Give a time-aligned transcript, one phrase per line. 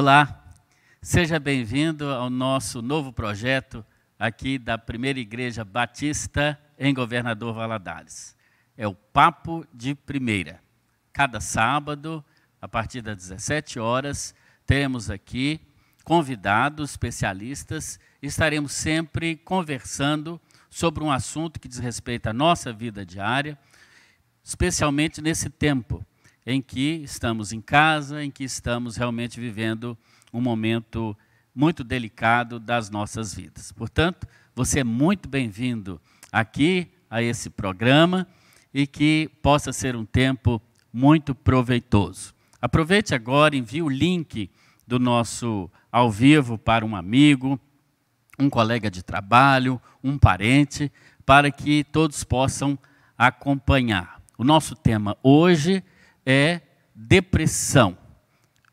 [0.00, 0.54] Olá,
[1.02, 3.84] seja bem-vindo ao nosso novo projeto
[4.16, 8.36] aqui da Primeira Igreja Batista em Governador Valadares.
[8.76, 10.62] É o Papo de Primeira.
[11.12, 12.24] Cada sábado,
[12.62, 15.60] a partir das 17 horas, temos aqui
[16.04, 20.40] convidados, especialistas, e estaremos sempre conversando
[20.70, 23.58] sobre um assunto que diz respeito à nossa vida diária,
[24.44, 26.06] especialmente nesse tempo
[26.48, 29.98] em que estamos em casa, em que estamos realmente vivendo
[30.32, 31.14] um momento
[31.54, 33.70] muito delicado das nossas vidas.
[33.70, 36.00] Portanto, você é muito bem-vindo
[36.32, 38.26] aqui a esse programa
[38.72, 40.58] e que possa ser um tempo
[40.90, 42.32] muito proveitoso.
[42.62, 44.50] Aproveite agora, envie o link
[44.86, 47.60] do nosso ao vivo para um amigo,
[48.38, 50.90] um colega de trabalho, um parente,
[51.26, 52.78] para que todos possam
[53.18, 54.18] acompanhar.
[54.38, 55.97] O nosso tema hoje é
[56.94, 57.96] depressão.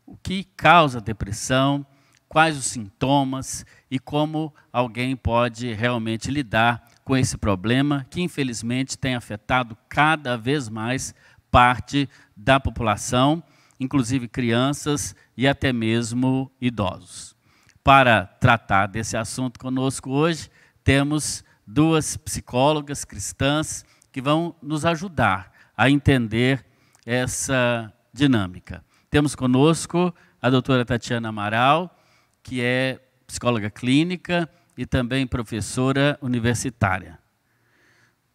[0.04, 1.86] O que causa depressão?
[2.28, 9.14] Quais os sintomas e como alguém pode realmente lidar com esse problema que, infelizmente, tem
[9.14, 11.14] afetado cada vez mais
[11.50, 13.42] parte da população,
[13.80, 17.34] inclusive crianças e até mesmo idosos.
[17.82, 20.50] Para tratar desse assunto conosco hoje,
[20.84, 26.66] temos duas psicólogas cristãs que vão nos ajudar a entender
[27.06, 28.84] essa dinâmica.
[29.08, 30.12] Temos conosco
[30.42, 31.96] a doutora Tatiana Amaral,
[32.42, 37.18] que é psicóloga clínica e também professora universitária.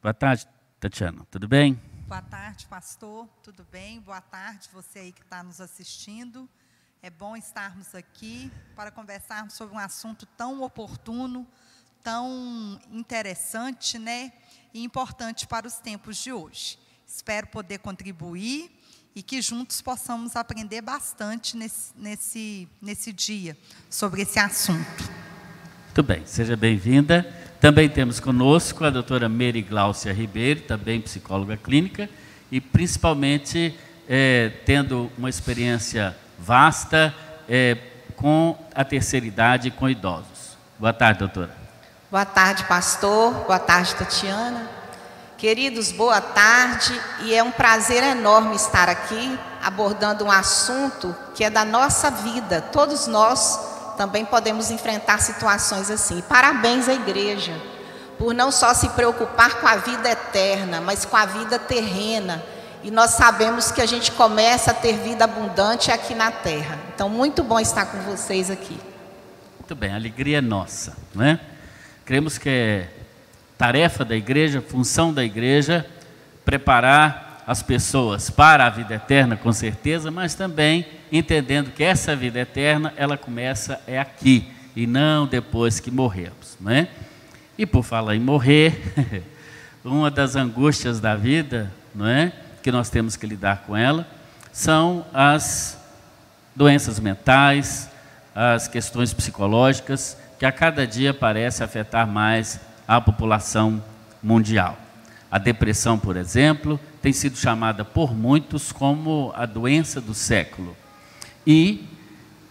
[0.02, 0.48] Boa tarde,
[0.80, 1.80] Tatiana, tudo bem?
[2.08, 4.00] Boa tarde, pastor, tudo bem?
[4.00, 6.50] Boa tarde, você aí que está nos assistindo.
[7.04, 11.48] É bom estarmos aqui para conversarmos sobre um assunto tão oportuno,
[12.04, 14.32] tão interessante, né?
[14.74, 16.81] E importante para os tempos de hoje.
[17.14, 18.72] Espero poder contribuir
[19.14, 23.58] e que juntos possamos aprender bastante nesse, nesse, nesse dia
[23.90, 25.12] sobre esse assunto.
[25.86, 27.24] Muito bem, seja bem-vinda.
[27.60, 32.10] Também temos conosco a doutora Mary Gláucia Ribeiro, também psicóloga clínica,
[32.50, 37.14] e principalmente é, tendo uma experiência vasta
[37.48, 37.78] é,
[38.16, 40.58] com a terceira idade e com idosos.
[40.80, 41.56] Boa tarde, doutora.
[42.10, 43.34] Boa tarde, pastor.
[43.46, 44.81] Boa tarde, Tatiana.
[45.42, 46.94] Queridos, boa tarde
[47.24, 52.62] e é um prazer enorme estar aqui abordando um assunto que é da nossa vida.
[52.62, 53.60] Todos nós
[53.98, 56.22] também podemos enfrentar situações assim.
[56.30, 57.60] Parabéns à igreja
[58.20, 62.44] por não só se preocupar com a vida eterna, mas com a vida terrena.
[62.84, 66.78] E nós sabemos que a gente começa a ter vida abundante aqui na terra.
[66.94, 68.80] Então, muito bom estar com vocês aqui.
[69.60, 71.40] Muito bem, a alegria é nossa, não é?
[72.06, 73.01] Cremos que é
[73.62, 75.86] tarefa da igreja, função da igreja,
[76.44, 82.40] preparar as pessoas para a vida eterna, com certeza, mas também entendendo que essa vida
[82.40, 86.88] eterna, ela começa é aqui e não depois que morremos, não é?
[87.56, 89.22] E por falar em morrer,
[89.86, 92.32] uma das angústias da vida, não é?
[92.64, 94.08] Que nós temos que lidar com ela,
[94.52, 95.78] são as
[96.56, 97.92] doenças mentais,
[98.34, 102.60] as questões psicológicas, que a cada dia parece afetar mais
[102.92, 103.82] à população
[104.22, 104.78] mundial.
[105.32, 110.76] A depressão, por exemplo, tem sido chamada por muitos como a doença do século.
[111.48, 111.88] E,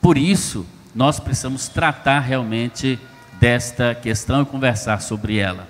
[0.01, 0.65] por isso,
[0.95, 2.99] nós precisamos tratar realmente
[3.39, 5.69] desta questão e conversar sobre ela.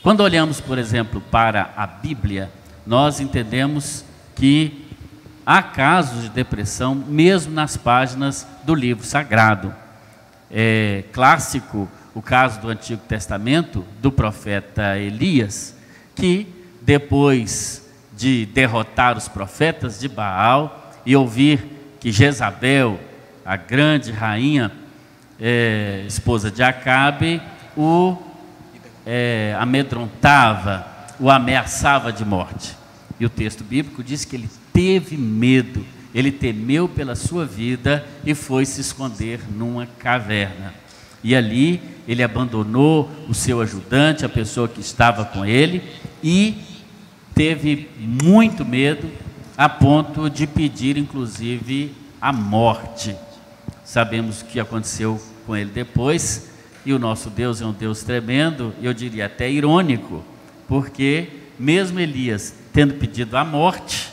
[0.00, 2.52] Quando olhamos, por exemplo, para a Bíblia,
[2.86, 4.04] nós entendemos
[4.36, 4.86] que
[5.44, 9.74] há casos de depressão mesmo nas páginas do livro sagrado.
[10.48, 15.72] É clássico o caso do Antigo Testamento, do profeta Elias,
[16.16, 16.48] que
[16.82, 21.64] depois de derrotar os profetas de Baal e ouvir
[22.00, 22.98] que Jezabel,
[23.46, 24.72] a grande rainha,
[25.40, 27.40] é, esposa de Acabe,
[27.76, 28.16] o
[29.06, 30.88] é, amedrontava,
[31.20, 32.76] o ameaçava de morte.
[33.20, 38.34] E o texto bíblico diz que ele teve medo, ele temeu pela sua vida e
[38.34, 40.74] foi se esconder numa caverna.
[41.22, 45.82] E ali ele abandonou o seu ajudante, a pessoa que estava com ele,
[46.22, 46.56] e
[47.34, 49.10] teve muito medo,
[49.56, 53.14] a ponto de pedir, inclusive, a morte.
[53.84, 56.50] Sabemos o que aconteceu com ele depois,
[56.84, 60.24] e o nosso Deus é um Deus tremendo, eu diria até irônico,
[60.66, 61.28] porque
[61.58, 64.08] mesmo Elias tendo pedido a morte,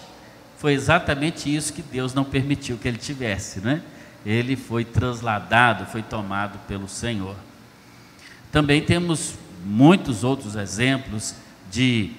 [0.58, 3.82] foi exatamente isso que Deus não permitiu que ele tivesse, né?
[4.26, 7.36] Ele foi trasladado, foi tomado pelo Senhor.
[8.52, 11.36] Também temos muitos outros exemplos
[11.70, 12.12] de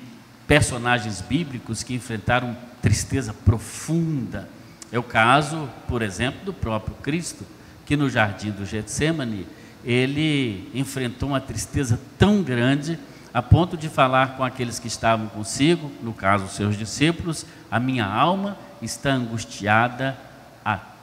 [0.46, 4.48] personagens bíblicos que enfrentaram tristeza profunda
[4.92, 7.44] É o caso, por exemplo, do próprio Cristo,
[7.84, 9.46] que no jardim do Getsemane,
[9.84, 12.98] ele enfrentou uma tristeza tão grande
[13.34, 18.06] a ponto de falar com aqueles que estavam consigo, no caso seus discípulos, a minha
[18.06, 20.16] alma está angustiada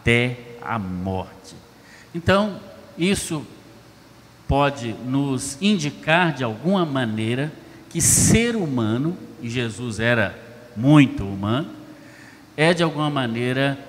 [0.04, 1.56] até a morte.
[2.14, 2.60] Então,
[2.98, 3.46] isso
[4.46, 7.52] pode nos indicar de alguma maneira
[7.90, 10.38] que ser humano, e Jesus era
[10.76, 11.70] muito humano,
[12.58, 13.80] é de alguma maneira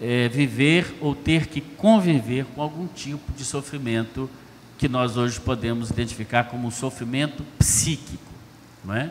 [0.00, 4.28] é, viver ou ter que conviver com algum tipo de sofrimento
[4.76, 8.32] que nós hoje podemos identificar como um sofrimento psíquico,
[8.84, 9.10] não é?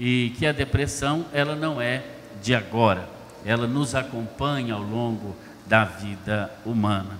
[0.00, 2.04] E que a depressão ela não é
[2.42, 3.08] de agora,
[3.44, 7.18] ela nos acompanha ao longo da vida humana.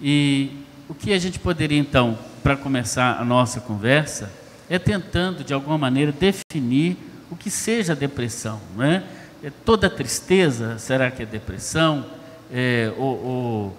[0.00, 4.30] E o que a gente poderia então, para começar a nossa conversa,
[4.68, 6.96] é tentando de alguma maneira definir
[7.30, 9.02] o que seja depressão, não é?
[9.42, 12.06] é toda tristeza, será que é depressão?
[12.52, 13.76] É, ou, ou,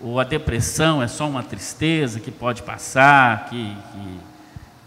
[0.00, 4.20] ou, a depressão é só uma tristeza que pode passar, que, que,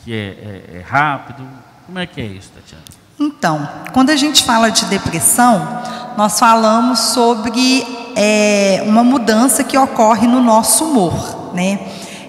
[0.03, 1.47] que é, é, é rápido?
[1.85, 3.04] Como é que é isso, Tatiana?
[3.19, 5.65] Então, quando a gente fala de depressão,
[6.17, 11.79] nós falamos sobre é, uma mudança que ocorre no nosso humor, né?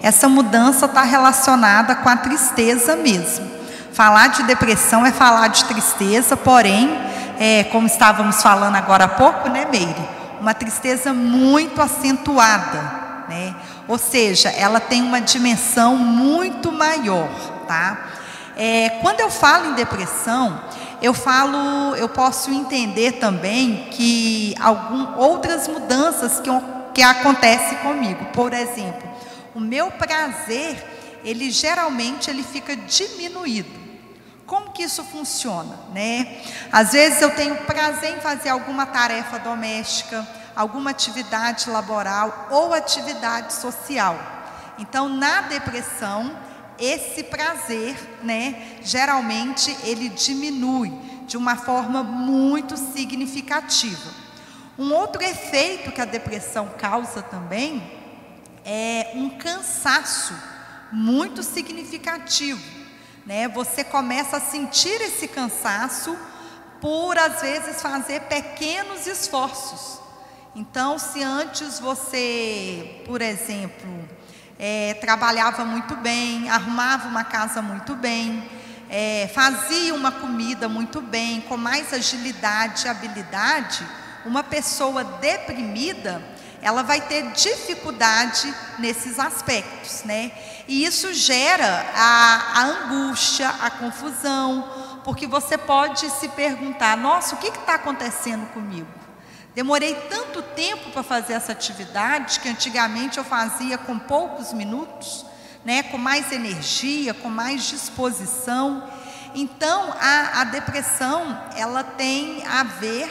[0.00, 3.50] Essa mudança está relacionada com a tristeza mesmo.
[3.92, 6.96] Falar de depressão é falar de tristeza, porém,
[7.40, 10.08] é, como estávamos falando agora há pouco, né, Meire?
[10.40, 13.56] Uma tristeza muito acentuada, né?
[13.88, 17.28] Ou seja, ela tem uma dimensão muito maior,
[17.66, 17.98] tá?
[18.56, 20.58] É, quando eu falo em depressão,
[21.02, 26.48] eu falo, eu posso entender também que algum, outras mudanças que,
[26.94, 28.24] que acontecem comigo.
[28.32, 29.06] Por exemplo,
[29.54, 33.86] o meu prazer, ele geralmente ele fica diminuído.
[34.46, 36.40] Como que isso funciona, né?
[36.72, 43.52] Às vezes eu tenho prazer em fazer alguma tarefa doméstica, alguma atividade laboral ou atividade
[43.52, 44.16] social.
[44.78, 46.45] Então, na depressão,
[46.78, 50.92] esse prazer, né, geralmente ele diminui
[51.26, 54.10] de uma forma muito significativa.
[54.78, 57.82] Um outro efeito que a depressão causa também
[58.64, 60.34] é um cansaço
[60.92, 62.62] muito significativo,
[63.24, 63.48] né?
[63.48, 66.16] Você começa a sentir esse cansaço
[66.80, 70.00] por às vezes fazer pequenos esforços.
[70.54, 74.08] Então, se antes você, por exemplo,
[74.58, 78.48] é, trabalhava muito bem, arrumava uma casa muito bem,
[78.88, 83.86] é, fazia uma comida muito bem, com mais agilidade e habilidade,
[84.24, 86.22] uma pessoa deprimida,
[86.62, 90.32] ela vai ter dificuldade nesses aspectos, né?
[90.66, 94.68] E isso gera a, a angústia, a confusão,
[95.04, 99.05] porque você pode se perguntar: nossa, o que está acontecendo comigo?
[99.56, 105.24] Demorei tanto tempo para fazer essa atividade que antigamente eu fazia com poucos minutos,
[105.64, 108.86] né, com mais energia, com mais disposição.
[109.34, 113.10] Então, a, a depressão, ela tem a ver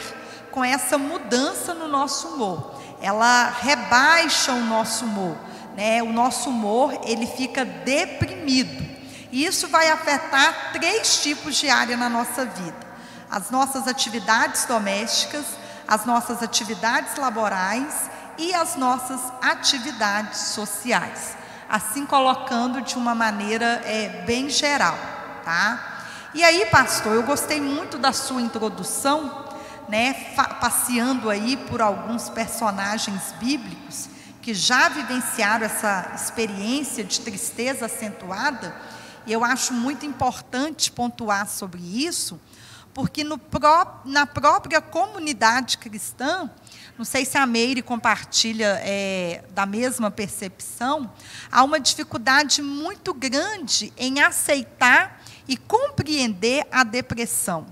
[0.52, 2.80] com essa mudança no nosso humor.
[3.02, 5.36] Ela rebaixa o nosso humor,
[5.76, 6.00] né?
[6.00, 8.86] O nosso humor, ele fica deprimido.
[9.32, 12.86] E isso vai afetar três tipos de área na nossa vida:
[13.28, 15.44] as nossas atividades domésticas,
[15.86, 21.36] as nossas atividades laborais e as nossas atividades sociais,
[21.68, 24.96] assim colocando de uma maneira é, bem geral,
[25.44, 25.94] tá?
[26.34, 29.46] E aí, pastor, eu gostei muito da sua introdução,
[29.88, 30.12] né,
[30.60, 34.08] passeando aí por alguns personagens bíblicos
[34.42, 38.74] que já vivenciaram essa experiência de tristeza acentuada,
[39.26, 42.40] e eu acho muito importante pontuar sobre isso,
[42.96, 46.50] porque no pró na própria comunidade cristã,
[46.96, 51.12] não sei se a Meire compartilha é, da mesma percepção,
[51.52, 57.66] há uma dificuldade muito grande em aceitar e compreender a depressão.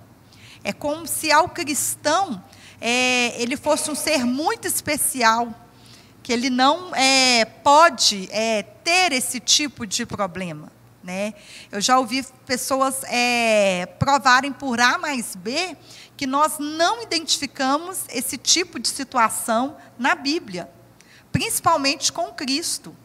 [0.63, 2.45] É como se ao cristão
[2.79, 5.55] é, ele fosse um ser muito especial,
[6.23, 10.74] que ele não é, pode é, ter esse tipo de problema.
[11.05, 11.35] Né?
[11.71, 15.77] Eu já ouvi pessoas é, provarem por A mais B
[16.17, 20.67] que nós não identificamos esse tipo de situação na Bíblia,
[21.31, 22.97] principalmente com Cristo.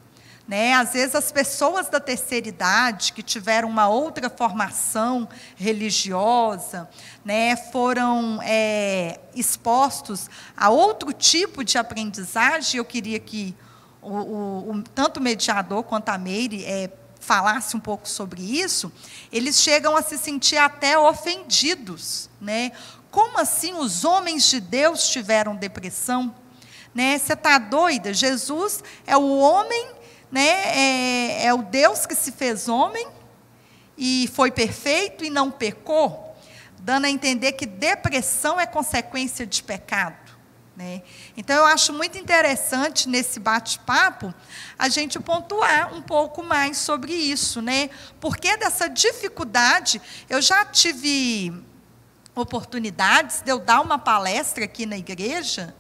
[0.48, 0.74] Né?
[0.76, 5.28] Às vezes as pessoas da terceira idade que tiveram uma outra formação
[5.58, 6.90] religiosa,
[7.26, 12.78] né, foram é, expostos a outro tipo de aprendizagem.
[12.78, 13.54] Eu queria que
[14.02, 16.90] o, o, o tanto o mediador quanto a Meire é,
[17.30, 18.92] falasse um pouco sobre isso,
[19.32, 22.72] eles chegam a se sentir até ofendidos, né?
[23.12, 26.34] Como assim os homens de Deus tiveram depressão?
[26.92, 27.20] Né?
[27.20, 28.16] Você está doida?
[28.16, 29.92] Jesus é o homem,
[30.32, 30.42] né?
[30.42, 33.08] é, é o Deus que se fez homem
[33.96, 36.36] e foi perfeito e não pecou,
[36.80, 40.29] dando a entender que depressão é consequência de pecado.
[40.80, 41.02] Né?
[41.36, 44.34] Então, eu acho muito interessante nesse bate-papo
[44.78, 47.62] a gente pontuar um pouco mais sobre isso.
[47.62, 47.90] Né?
[48.18, 51.54] Porque dessa dificuldade, eu já tive
[52.34, 55.76] oportunidades de eu dar uma palestra aqui na igreja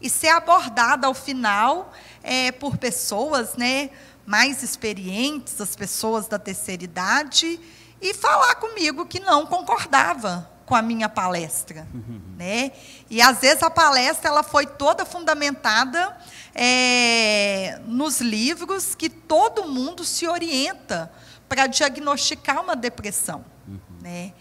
[0.00, 1.92] e ser abordada ao final
[2.22, 3.90] é, por pessoas né,
[4.24, 7.58] mais experientes, as pessoas da terceira idade,
[8.00, 12.20] e falar comigo que não concordava com a minha palestra, uhum.
[12.36, 12.72] né?
[13.10, 16.16] E às vezes a palestra ela foi toda fundamentada
[16.54, 21.12] é, nos livros que todo mundo se orienta
[21.48, 23.78] para diagnosticar uma depressão, uhum.
[24.00, 24.32] né?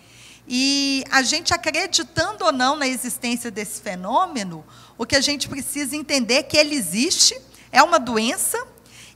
[0.48, 4.64] E a gente acreditando ou não na existência desse fenômeno,
[4.98, 7.40] o que a gente precisa entender é que ele existe,
[7.72, 8.58] é uma doença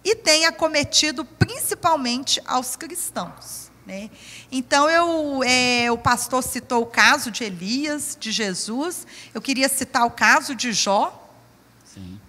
[0.03, 3.66] e tem acometido principalmente aos cristãos.
[3.87, 4.09] Né?
[4.51, 10.05] Então, eu, é, o pastor citou o caso de Elias, de Jesus, eu queria citar
[10.05, 11.23] o caso de Jó.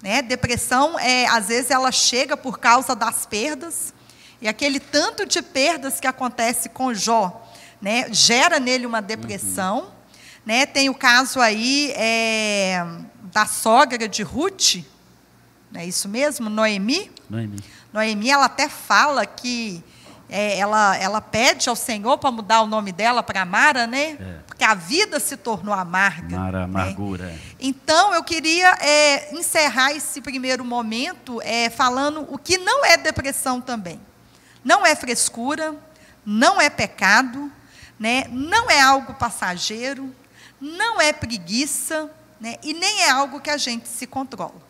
[0.00, 0.22] Né?
[0.22, 3.92] Depressão, é, às vezes, ela chega por causa das perdas,
[4.40, 7.44] e aquele tanto de perdas que acontece com Jó
[7.82, 9.80] né, gera nele uma depressão.
[9.80, 9.90] Uhum.
[10.46, 10.64] Né?
[10.64, 12.86] Tem o caso aí é,
[13.32, 14.76] da sogra de Ruth,
[15.74, 16.48] é isso mesmo?
[16.48, 17.10] Noemi?
[17.28, 17.58] Noemi.
[17.92, 19.82] Noemi, ela até fala que
[20.28, 24.16] é, ela, ela pede ao Senhor para mudar o nome dela para Mara, né?
[24.20, 24.38] É.
[24.47, 26.37] Porque a vida se tornou amarga.
[26.37, 26.64] Mara, né?
[26.64, 27.26] amargura.
[27.26, 27.38] Né?
[27.58, 33.61] Então, eu queria é, encerrar esse primeiro momento é, falando o que não é depressão
[33.61, 34.00] também.
[34.62, 35.75] Não é frescura,
[36.26, 37.50] não é pecado,
[37.99, 38.25] né?
[38.30, 40.14] não é algo passageiro,
[40.61, 42.56] não é preguiça, né?
[42.62, 44.68] e nem é algo que a gente se controla.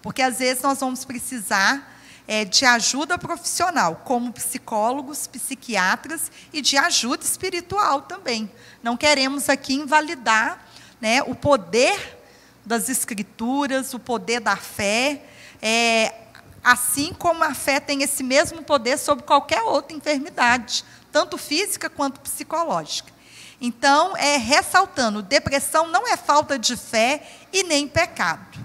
[0.00, 1.93] Porque às vezes nós vamos precisar
[2.26, 8.50] é, de ajuda profissional, como psicólogos, psiquiatras e de ajuda espiritual também.
[8.82, 10.64] Não queremos aqui invalidar
[11.00, 12.18] né, o poder
[12.64, 15.22] das escrituras, o poder da fé,
[15.60, 16.14] é,
[16.62, 22.20] assim como a fé tem esse mesmo poder sobre qualquer outra enfermidade, tanto física quanto
[22.20, 23.12] psicológica.
[23.60, 28.63] Então, é ressaltando, depressão não é falta de fé e nem pecado.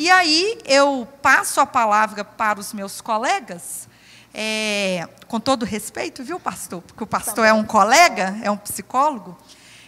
[0.00, 3.88] E aí eu passo a palavra para os meus colegas,
[4.32, 6.82] é, com todo respeito, viu, pastor?
[6.82, 9.36] Porque o pastor é um colega, é um psicólogo.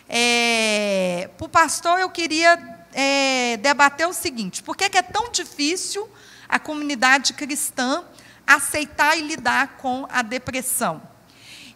[0.08, 2.58] É, para o pastor, eu queria
[2.92, 6.10] é, debater o seguinte: por que, é tão difícil
[6.48, 8.02] a comunidade cristã
[8.44, 11.00] aceitar e lidar com a depressão?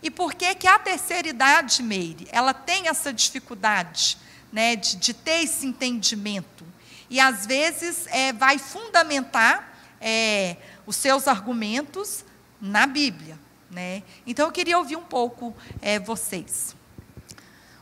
[0.02, 4.18] E por que, que a terceira idade, Meire, ela tem essa dificuldade
[4.52, 6.73] né, de, de ter esse entendimento?
[7.14, 12.24] E às vezes é, vai fundamentar é, os seus argumentos
[12.60, 13.38] na Bíblia.
[13.70, 14.02] Né?
[14.26, 16.74] Então eu queria ouvir um pouco é, vocês.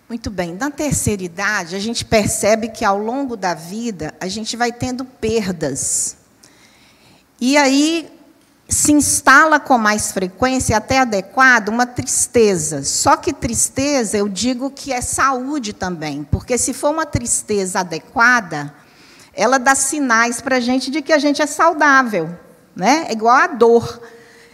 [0.07, 0.53] Muito bem.
[0.53, 5.03] Na terceira idade, a gente percebe que ao longo da vida a gente vai tendo
[5.03, 6.19] perdas.
[7.41, 8.13] E aí
[8.69, 12.85] se instala com mais frequência, até adequado, uma tristeza.
[12.85, 18.75] Só que tristeza, eu digo que é saúde também, porque se for uma tristeza adequada,
[19.35, 22.31] ela dá sinais para a gente de que a gente é saudável.
[22.75, 23.07] Né?
[23.09, 24.01] É igual a dor.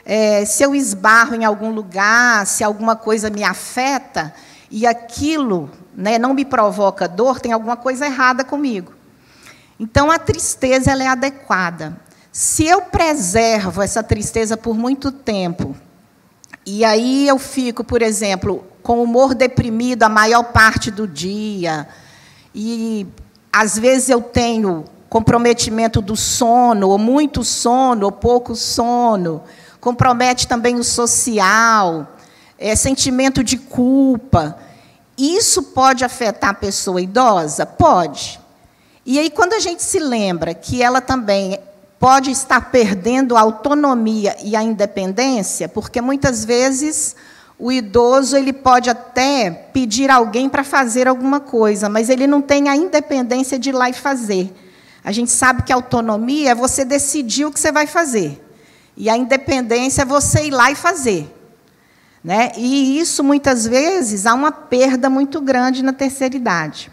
[0.05, 4.33] É, se eu esbarro em algum lugar, se alguma coisa me afeta
[4.71, 8.93] e aquilo né, não me provoca dor, tem alguma coisa errada comigo.
[9.79, 12.01] Então, a tristeza ela é adequada.
[12.33, 15.77] Se eu preservo essa tristeza por muito tempo,
[16.65, 21.89] e aí eu fico, por exemplo, com humor deprimido a maior parte do dia,
[22.55, 23.07] e
[23.53, 29.43] às vezes eu tenho comprometimento do sono, ou muito sono, ou pouco sono.
[29.81, 32.07] Compromete também o social,
[32.59, 34.59] é, sentimento de culpa.
[35.17, 37.65] Isso pode afetar a pessoa idosa?
[37.65, 38.41] Pode.
[39.05, 41.59] E aí, quando a gente se lembra que ela também
[41.99, 47.17] pode estar perdendo a autonomia e a independência, porque muitas vezes
[47.59, 52.69] o idoso ele pode até pedir alguém para fazer alguma coisa, mas ele não tem
[52.69, 54.55] a independência de ir lá e fazer.
[55.03, 58.45] A gente sabe que autonomia é você decidir o que você vai fazer.
[58.97, 61.35] E a independência é você ir lá e fazer.
[62.23, 62.53] Né?
[62.57, 66.91] E isso, muitas vezes, há uma perda muito grande na terceira idade,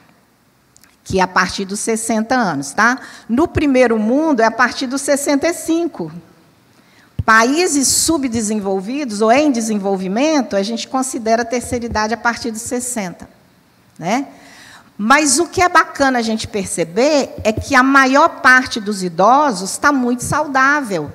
[1.04, 2.72] que é a partir dos 60 anos.
[2.72, 3.00] Tá?
[3.30, 6.12] No primeiro mundo, é a partir dos 65.
[7.26, 13.28] Países subdesenvolvidos ou em desenvolvimento, a gente considera a terceira idade a partir dos 60.
[13.98, 14.28] Né?
[14.98, 19.72] Mas o que é bacana a gente perceber é que a maior parte dos idosos
[19.72, 21.12] está muito saudável.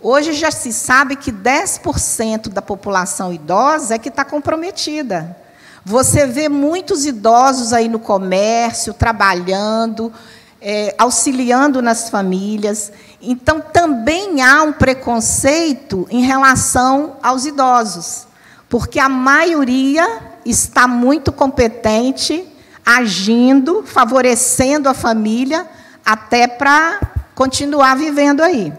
[0.00, 5.36] Hoje já se sabe que 10% da população idosa é que está comprometida.
[5.84, 10.12] Você vê muitos idosos aí no comércio, trabalhando,
[10.60, 12.92] é, auxiliando nas famílias.
[13.20, 18.26] Então, também há um preconceito em relação aos idosos,
[18.68, 22.46] porque a maioria está muito competente,
[22.84, 25.66] agindo, favorecendo a família,
[26.04, 27.00] até para
[27.34, 28.72] continuar vivendo aí.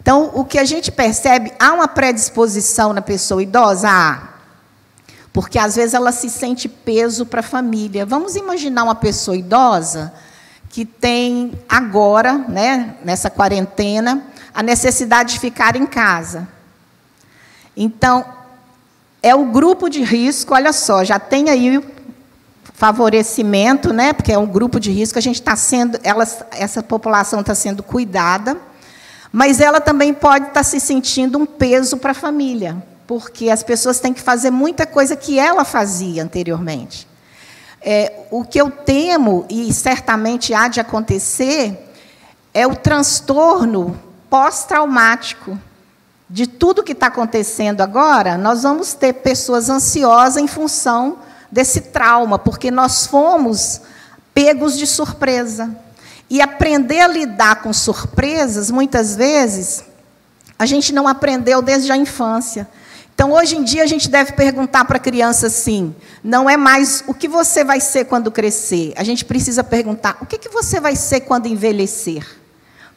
[0.00, 3.88] Então, o que a gente percebe, há uma predisposição na pessoa idosa?
[3.88, 4.34] Há.
[5.32, 8.04] Porque às vezes ela se sente peso para a família.
[8.04, 10.12] Vamos imaginar uma pessoa idosa
[10.74, 16.48] que tem agora, né, nessa quarentena, a necessidade de ficar em casa.
[17.76, 18.24] Então,
[19.22, 21.80] é o grupo de risco, olha só, já tem aí
[22.72, 27.38] favorecimento, né, porque é um grupo de risco, a gente está sendo, ela, essa população
[27.38, 28.60] está sendo cuidada
[29.36, 33.98] mas ela também pode estar se sentindo um peso para a família, porque as pessoas
[33.98, 37.08] têm que fazer muita coisa que ela fazia anteriormente.
[37.86, 41.78] É, o que eu temo, e certamente há de acontecer,
[42.54, 44.00] é o transtorno
[44.30, 45.58] pós-traumático.
[46.30, 51.18] De tudo que está acontecendo agora, nós vamos ter pessoas ansiosas em função
[51.52, 53.82] desse trauma, porque nós fomos
[54.32, 55.76] pegos de surpresa.
[56.30, 59.84] E aprender a lidar com surpresas, muitas vezes,
[60.58, 62.66] a gente não aprendeu desde a infância.
[63.14, 67.04] Então, hoje em dia, a gente deve perguntar para a criança assim: não é mais
[67.06, 68.92] o que você vai ser quando crescer.
[68.96, 72.26] A gente precisa perguntar: o que, que você vai ser quando envelhecer?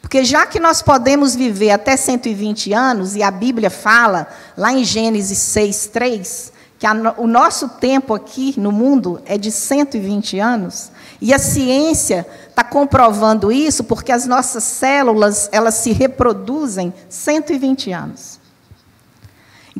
[0.00, 4.82] Porque já que nós podemos viver até 120 anos, e a Bíblia fala, lá em
[4.82, 10.90] Gênesis 6, 3, que a, o nosso tempo aqui no mundo é de 120 anos,
[11.20, 18.37] e a ciência está comprovando isso porque as nossas células elas se reproduzem 120 anos.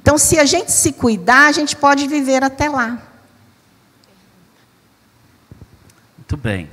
[0.00, 3.02] Então, se a gente se cuidar, a gente pode viver até lá.
[6.16, 6.70] Muito bem.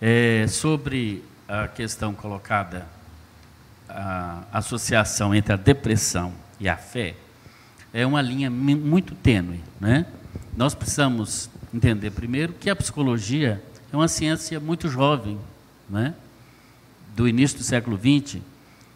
[0.00, 2.86] É, sobre a questão colocada,
[3.88, 7.16] a associação entre a depressão e a fé,
[7.92, 9.60] é uma linha muito tênue.
[9.80, 10.06] Né?
[10.56, 13.60] Nós precisamos entender primeiro que a psicologia
[13.92, 15.40] é uma ciência muito jovem,
[15.90, 16.14] né?
[17.16, 18.40] do início do século XX.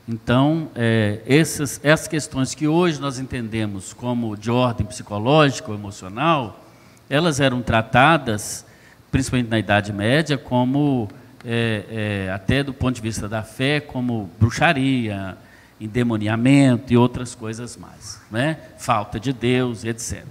[0.08, 6.64] Então, é, essas, essas questões que hoje nós entendemos como de ordem psicológica ou emocional,
[7.08, 8.66] elas eram tratadas,
[9.10, 11.08] principalmente na Idade Média, como,
[11.44, 15.36] é, é, até do ponto de vista da fé, como bruxaria,
[15.80, 18.58] endemoniamento e outras coisas mais, né?
[18.78, 20.24] falta de Deus, etc.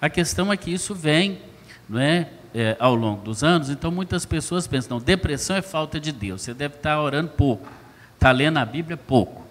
[0.00, 1.38] A questão é que isso vem
[1.88, 5.98] não é, é, ao longo dos anos, então muitas pessoas pensam, não, depressão é falta
[5.98, 7.68] de Deus, você deve estar orando pouco,
[8.26, 9.46] está lendo a Bíblia pouco.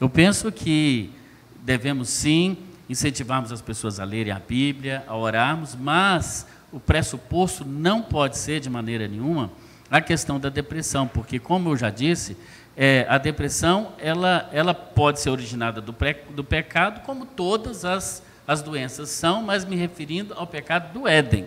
[0.00, 1.10] Eu penso que
[1.58, 2.56] devemos sim
[2.88, 8.60] incentivarmos as pessoas a lerem a Bíblia, a orarmos, mas o pressuposto não pode ser
[8.60, 9.50] de maneira nenhuma
[9.90, 12.34] a questão da depressão, porque como eu já disse,
[12.74, 18.22] é, a depressão ela, ela pode ser originada do, pré, do pecado, como todas as,
[18.48, 21.46] as doenças são, mas me referindo ao pecado do Éden,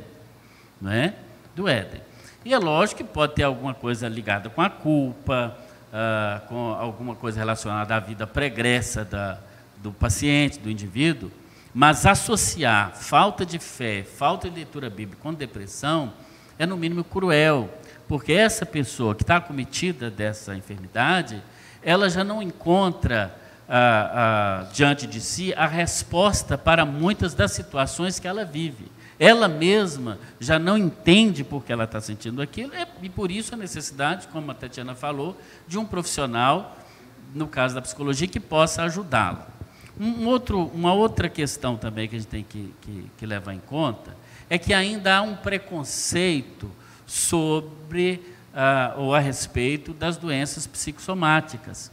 [0.79, 1.15] não é?
[1.55, 2.01] Do Éden.
[2.45, 5.57] E é lógico que pode ter alguma coisa ligada com a culpa,
[5.91, 9.39] ah, com alguma coisa relacionada à vida pregressa da,
[9.77, 11.31] do paciente, do indivíduo,
[11.73, 16.13] mas associar falta de fé, falta de leitura bíblica com depressão
[16.57, 17.69] é no mínimo cruel,
[18.07, 21.41] porque essa pessoa que está cometida dessa enfermidade,
[21.83, 23.35] ela já não encontra
[23.69, 28.96] ah, ah, diante de si a resposta para muitas das situações que ela vive.
[29.19, 33.57] Ela mesma já não entende por que ela está sentindo aquilo, e por isso a
[33.57, 35.35] necessidade, como a Tatiana falou,
[35.67, 36.77] de um profissional,
[37.33, 39.47] no caso da psicologia, que possa ajudá-la.
[39.99, 43.59] Um outro, uma outra questão também que a gente tem que, que, que levar em
[43.59, 44.15] conta
[44.49, 46.69] é que ainda há um preconceito
[47.05, 48.21] sobre
[48.53, 51.91] ah, ou a respeito das doenças psicossomáticas.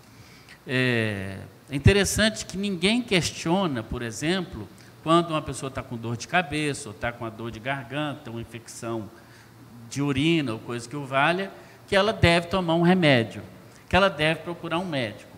[0.66, 1.38] É,
[1.70, 4.68] é interessante que ninguém questiona, por exemplo,
[5.04, 8.30] quando uma pessoa está com dor de cabeça, ou está com a dor de garganta,
[8.30, 9.10] uma infecção
[9.90, 11.50] de urina ou coisa que o valha,
[11.86, 13.42] que ela deve tomar um remédio,
[13.86, 15.36] que ela deve procurar um médico.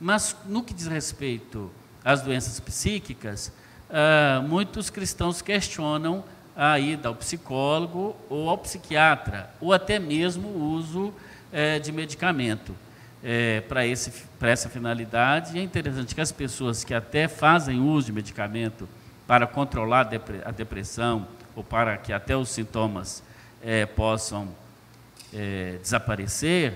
[0.00, 1.72] Mas no que diz respeito
[2.04, 3.52] às doenças psíquicas,
[3.90, 6.22] ah, muitos cristãos questionam
[6.56, 11.12] a ida ao psicólogo ou ao psiquiatra, ou até mesmo o uso
[11.52, 12.76] é, de medicamento
[13.24, 15.56] é, para essa finalidade.
[15.56, 18.88] E é interessante que as pessoas que até fazem uso de medicamento
[19.30, 20.10] para controlar
[20.44, 23.22] a depressão ou para que até os sintomas
[23.62, 24.48] é, possam
[25.32, 26.74] é, desaparecer,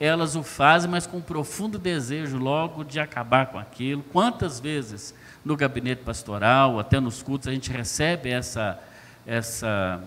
[0.00, 4.02] elas o fazem, mas com um profundo desejo logo de acabar com aquilo.
[4.12, 8.76] Quantas vezes no gabinete pastoral, até nos cultos, a gente recebe essa,
[9.24, 10.02] essa,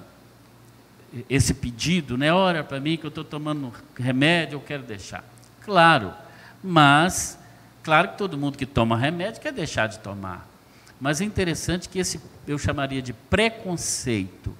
[1.30, 2.34] esse pedido, né?
[2.34, 5.23] Ora para mim que eu estou tomando remédio, eu quero deixar.
[5.62, 6.13] Claro,
[6.62, 7.39] mas,
[7.82, 10.57] claro que todo mundo que toma remédio quer deixar de tomar.
[11.00, 14.56] Mas é interessante que esse, eu chamaria de preconceito,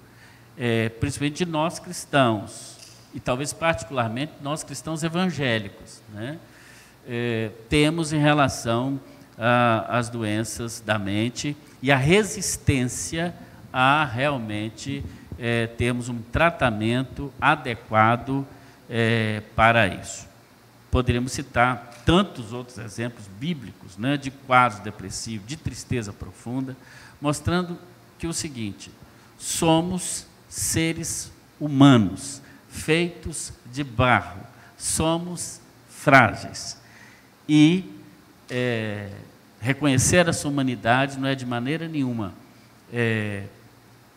[0.58, 2.78] é, principalmente de nós cristãos,
[3.14, 6.38] e talvez particularmente nós cristãos evangélicos, né?
[7.10, 9.00] É, temos em relação
[9.88, 13.34] às doenças da mente e a resistência
[13.72, 15.06] a realmente
[15.40, 18.46] é, termos um tratamento adequado
[18.90, 20.27] é, para isso.
[20.98, 26.76] Poderíamos citar tantos outros exemplos bíblicos né, de quadros depressivos, de tristeza profunda,
[27.22, 27.78] mostrando
[28.18, 28.90] que o seguinte:
[29.38, 34.42] somos seres humanos, feitos de barro,
[34.76, 36.82] somos frágeis.
[37.48, 37.94] E
[38.50, 39.12] é,
[39.62, 42.34] reconhecer a sua humanidade não é de maneira nenhuma
[42.92, 43.44] é,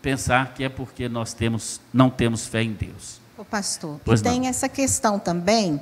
[0.00, 3.20] pensar que é porque nós temos, não temos fé em Deus.
[3.36, 5.78] O pastor, pois tem essa questão também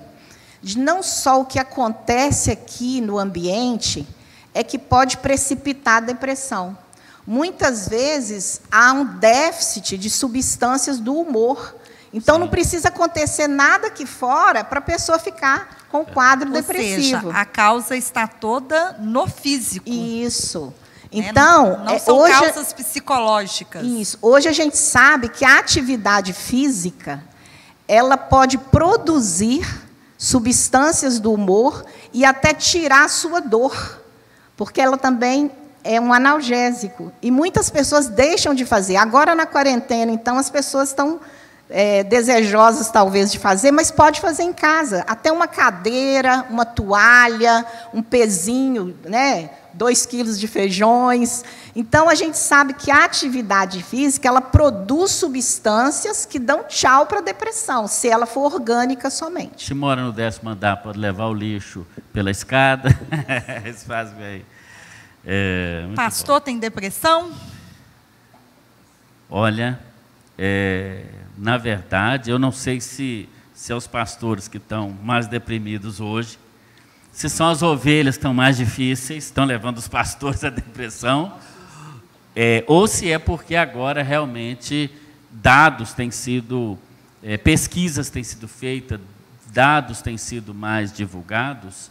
[0.62, 4.06] de não só o que acontece aqui no ambiente
[4.54, 6.76] é que pode precipitar a depressão.
[7.26, 11.76] Muitas vezes há um déficit de substâncias do humor.
[12.12, 12.40] Então Sim.
[12.40, 17.26] não precisa acontecer nada aqui fora para a pessoa ficar com o quadro Ou depressivo.
[17.26, 19.88] Seja, a causa está toda no físico.
[19.88, 20.66] Isso.
[20.66, 20.72] Né?
[21.10, 23.84] Então, não, não é, são hoje, causas psicológicas.
[23.84, 24.18] Isso.
[24.20, 27.22] Hoje a gente sabe que a atividade física
[27.86, 29.88] ela pode produzir
[30.18, 34.02] substâncias do humor e até tirar a sua dor,
[34.57, 35.50] porque ela também
[35.85, 37.12] é um analgésico.
[37.22, 38.96] E muitas pessoas deixam de fazer.
[38.96, 41.20] Agora na quarentena, então, as pessoas estão
[41.70, 45.04] é, desejosas talvez de fazer, mas pode fazer em casa.
[45.07, 49.50] Até uma cadeira, uma toalha, um pezinho, né?
[49.78, 51.44] Dois quilos de feijões.
[51.74, 57.20] Então a gente sabe que a atividade física ela produz substâncias que dão tchau para
[57.20, 59.64] a depressão, se ela for orgânica somente.
[59.64, 62.90] Se mora no décimo andar, pode levar o lixo pela escada.
[63.64, 64.44] Eles fazem aí.
[65.24, 66.44] É, Pastor bom.
[66.44, 67.30] tem depressão?
[69.30, 69.78] Olha,
[70.36, 71.04] é,
[71.36, 76.38] na verdade, eu não sei se, se é os pastores que estão mais deprimidos hoje,
[77.18, 81.37] se são as ovelhas que estão mais difíceis, estão levando os pastores à depressão,
[82.37, 84.88] é, ou se é porque agora realmente
[85.28, 86.78] dados têm sido,
[87.20, 89.00] é, pesquisas têm sido feitas,
[89.52, 91.90] dados têm sido mais divulgados,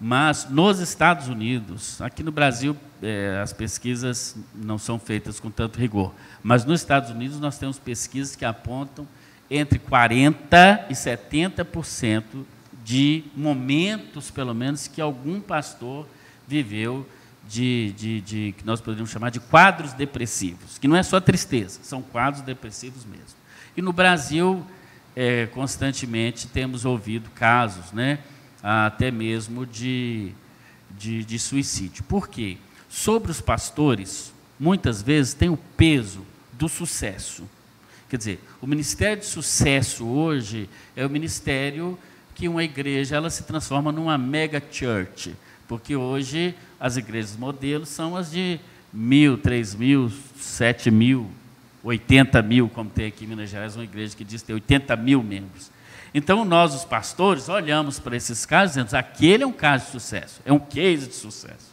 [0.00, 5.76] mas nos Estados Unidos, aqui no Brasil, é, as pesquisas não são feitas com tanto
[5.76, 9.08] rigor, mas nos Estados Unidos nós temos pesquisas que apontam
[9.50, 12.22] entre 40% e 70%
[12.84, 16.06] de momentos, pelo menos, que algum pastor
[16.46, 17.06] viveu
[17.48, 21.80] de, de, de, que nós poderíamos chamar de quadros depressivos, que não é só tristeza,
[21.82, 23.36] são quadros depressivos mesmo.
[23.76, 24.64] E no Brasil,
[25.14, 28.18] é, constantemente temos ouvido casos, né?
[28.62, 30.32] até mesmo de,
[30.90, 32.04] de, de suicídio.
[32.04, 32.58] Por quê?
[32.88, 37.48] Sobre os pastores, muitas vezes tem o peso do sucesso.
[38.08, 41.98] Quer dizer, o ministério de sucesso hoje é o ministério
[42.42, 45.32] que uma igreja ela se transforma numa mega church,
[45.68, 48.58] porque hoje as igrejas modelos são as de
[48.92, 51.30] mil, três mil, sete mil,
[51.84, 55.22] oitenta mil, como tem aqui em Minas Gerais, uma igreja que diz ter 80 mil
[55.22, 55.70] membros.
[56.12, 59.90] Então, nós, os pastores, olhamos para esses casos e dizemos: aquele é um caso de
[59.92, 61.70] sucesso, é um case de sucesso.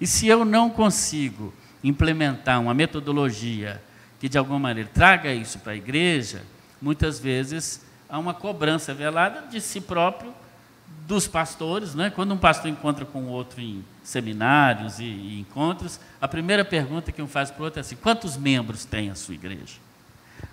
[0.00, 3.82] E se eu não consigo implementar uma metodologia
[4.20, 6.42] que, de alguma maneira, traga isso para a igreja,
[6.80, 10.32] muitas vezes há uma cobrança velada de si próprio,
[11.06, 11.94] dos pastores.
[11.94, 12.10] Né?
[12.10, 17.12] Quando um pastor encontra com o outro em seminários e, e encontros, a primeira pergunta
[17.12, 19.88] que um faz para o outro é assim: quantos membros tem a sua igreja?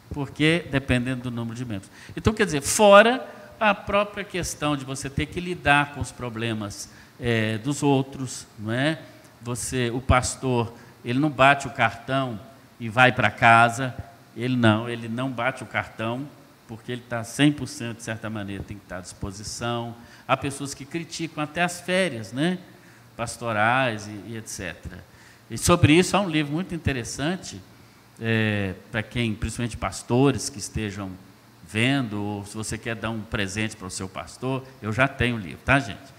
[0.10, 1.90] porque dependendo do número de membros.
[2.16, 3.26] Então, quer dizer, fora
[3.60, 6.90] a própria questão de você ter que lidar com os problemas
[7.20, 9.00] é, dos outros, não é?
[9.42, 12.40] Você, o pastor, ele não bate o cartão
[12.80, 13.96] e vai para casa,
[14.36, 16.28] ele não, ele não bate o cartão
[16.68, 19.96] porque ele está 100% de certa maneira, tem que estar à disposição.
[20.28, 22.58] Há pessoas que criticam até as férias, né?
[23.16, 24.76] Pastorais e, e etc.
[25.50, 27.62] E sobre isso há um livro muito interessante
[28.20, 31.12] é, para quem, principalmente pastores que estejam
[31.68, 35.36] vendo, ou se você quer dar um presente para o seu pastor, eu já tenho
[35.36, 36.14] o livro, tá, gente?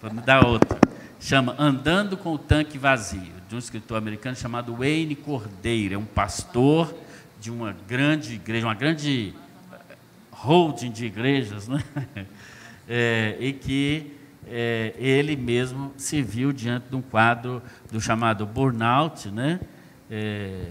[0.00, 0.78] Vamos dar outro.
[1.20, 5.94] Chama Andando com o Tanque Vazio, de um escritor americano chamado Wayne Cordeiro.
[5.94, 6.94] É um pastor
[7.38, 9.34] de uma grande igreja, uma grande
[10.40, 11.82] holding de igrejas, né?
[12.92, 14.10] É, e que
[14.48, 19.60] é, ele mesmo se viu diante de um quadro do chamado burnout, né?
[20.10, 20.64] É,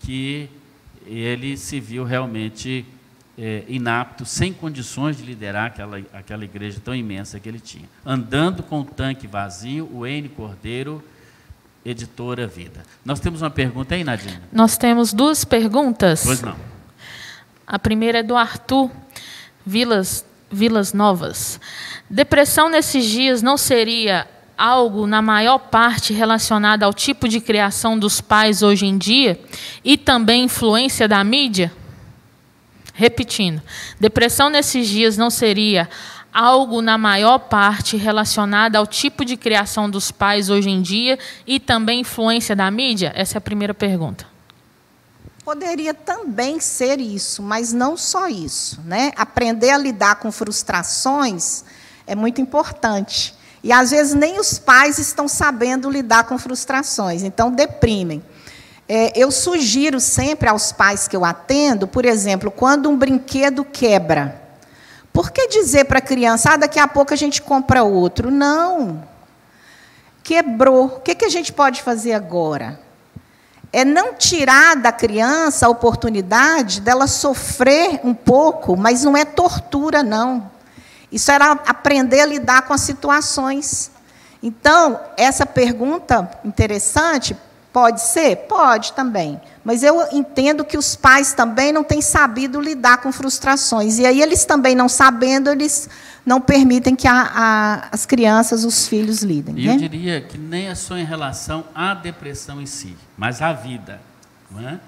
[0.00, 0.50] que
[1.06, 2.84] ele se viu realmente
[3.38, 7.88] é, inapto, sem condições de liderar aquela, aquela igreja tão imensa que ele tinha.
[8.04, 11.04] Andando com o tanque vazio, o N Cordeiro,
[11.84, 12.82] editora Vida.
[13.04, 14.40] Nós temos uma pergunta aí, Nadine?
[14.50, 16.24] Nós temos duas perguntas.
[16.24, 16.73] Pois não.
[17.66, 18.90] A primeira é do Arthur
[19.64, 21.58] Vilas, Vilas Novas.
[22.08, 28.20] Depressão nesses dias não seria algo, na maior parte, relacionado ao tipo de criação dos
[28.20, 29.40] pais hoje em dia
[29.84, 31.72] e também influência da mídia?
[32.92, 33.60] Repetindo,
[33.98, 35.88] depressão nesses dias não seria
[36.32, 41.58] algo, na maior parte, relacionado ao tipo de criação dos pais hoje em dia e
[41.58, 43.12] também influência da mídia?
[43.14, 44.33] Essa é a primeira pergunta.
[45.44, 48.80] Poderia também ser isso, mas não só isso.
[48.84, 49.12] Né?
[49.14, 51.64] Aprender a lidar com frustrações
[52.06, 53.34] é muito importante.
[53.62, 58.24] E às vezes nem os pais estão sabendo lidar com frustrações, então deprimem.
[58.88, 64.42] É, eu sugiro sempre aos pais que eu atendo, por exemplo, quando um brinquedo quebra,
[65.12, 68.30] por que dizer para a criança, ah, daqui a pouco a gente compra outro?
[68.30, 69.06] Não.
[70.22, 70.86] Quebrou.
[70.86, 72.83] O que, que a gente pode fazer agora?
[73.74, 80.00] É não tirar da criança a oportunidade dela sofrer um pouco, mas não é tortura,
[80.00, 80.48] não.
[81.10, 83.90] Isso era aprender a lidar com as situações.
[84.40, 87.36] Então, essa pergunta interessante
[87.74, 88.36] pode ser?
[88.48, 89.40] Pode também.
[89.64, 93.98] Mas eu entendo que os pais também não têm sabido lidar com frustrações.
[93.98, 95.90] E aí, eles também não sabendo, eles
[96.24, 99.58] não permitem que a, a, as crianças, os filhos lidem.
[99.58, 99.74] E né?
[99.74, 104.00] eu diria que nem é só em relação à depressão em si, mas à vida.
[104.56, 104.78] É?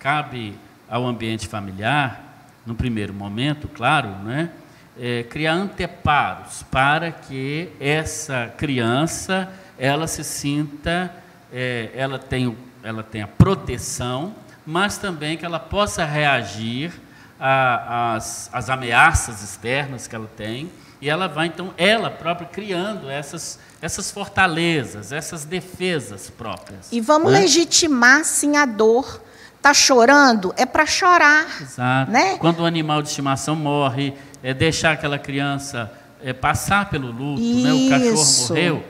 [0.00, 0.58] Cabe
[0.90, 4.50] ao ambiente familiar, no primeiro momento, claro, né,
[4.98, 11.14] é, criar anteparos para que essa criança ela se sinta,
[11.52, 14.34] é, ela tenha, ela tenha proteção,
[14.66, 16.92] mas também que ela possa reagir
[17.40, 24.10] as ameaças externas que ela tem, e ela vai, então, ela própria criando essas, essas
[24.10, 26.88] fortalezas, essas defesas próprias.
[26.90, 27.40] E vamos né?
[27.40, 29.22] legitimar, sim, a dor.
[29.56, 30.52] Está chorando?
[30.56, 31.46] É para chorar.
[31.60, 32.10] Exato.
[32.10, 32.36] Né?
[32.38, 37.72] Quando o animal de estimação morre, é deixar aquela criança é, passar pelo luto, né?
[37.72, 38.84] o cachorro morreu,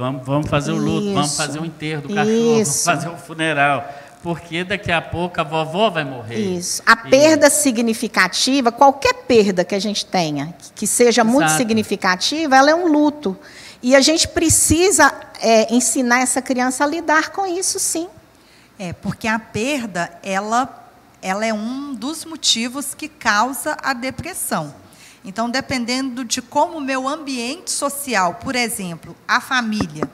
[0.00, 1.14] vamos, vamos fazer o luto, Isso.
[1.14, 2.84] vamos fazer o enterro do cachorro, Isso.
[2.86, 3.88] vamos fazer o funeral
[4.22, 6.36] porque daqui a pouco a vovó vai morrer.
[6.36, 6.82] Isso.
[6.84, 7.10] A e...
[7.10, 11.28] perda significativa, qualquer perda que a gente tenha, que seja Exato.
[11.30, 13.36] muito significativa, ela é um luto.
[13.82, 18.08] E a gente precisa é, ensinar essa criança a lidar com isso, sim.
[18.78, 20.86] É, porque a perda, ela,
[21.22, 24.74] ela é um dos motivos que causa a depressão.
[25.24, 30.10] Então, dependendo de como o meu ambiente social, por exemplo, a família,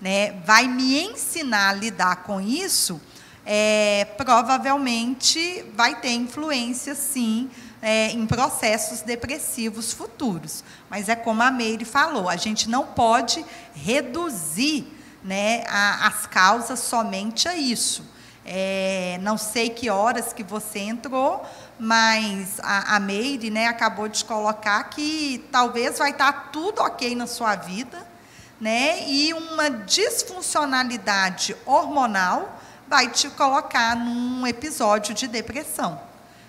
[0.00, 3.00] né, vai me ensinar a lidar com isso,
[3.44, 10.64] é, provavelmente vai ter influência, sim, é, em processos depressivos futuros.
[10.90, 14.92] Mas é como a Meire falou, a gente não pode reduzir
[15.22, 18.04] né, a, as causas somente a isso.
[18.44, 21.44] É, não sei que horas que você entrou,
[21.78, 27.26] mas a, a Meire né, acabou de colocar que talvez vai estar tudo ok na
[27.26, 28.06] sua vida,
[28.60, 32.58] né, e uma disfuncionalidade hormonal
[32.88, 36.00] vai te colocar num episódio de depressão.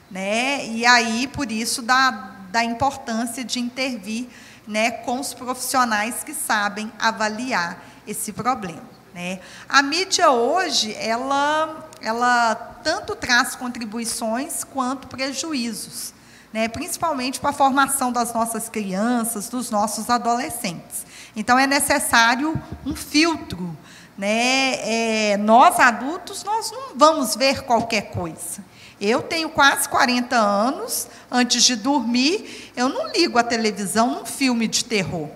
[0.10, 0.66] Né?
[0.68, 2.12] E aí, por isso, da,
[2.50, 4.28] da importância de intervir
[4.68, 8.84] né, com os profissionais que sabem avaliar esse problema.
[9.14, 9.40] Né?
[9.68, 16.14] A mídia hoje, ela, ela tanto traz contribuições quanto prejuízos,
[16.54, 16.68] né?
[16.68, 21.06] principalmente para a formação das nossas crianças, dos nossos adolescentes.
[21.36, 22.54] Então, é necessário
[22.86, 23.78] um filtro
[24.18, 28.66] né, é, nós adultos, nós não vamos ver qualquer coisa.
[29.00, 34.68] Eu tenho quase 40 anos, antes de dormir, eu não ligo a televisão num filme
[34.68, 35.30] de terror.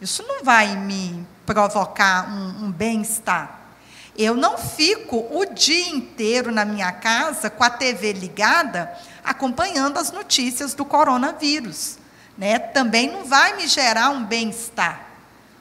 [0.00, 3.60] Isso não vai me provocar um, um bem-estar.
[4.16, 8.92] Eu não fico o dia inteiro na minha casa com a TV ligada,
[9.24, 11.98] acompanhando as notícias do coronavírus.
[12.36, 12.58] Né?
[12.58, 15.06] Também não vai me gerar um bem-estar.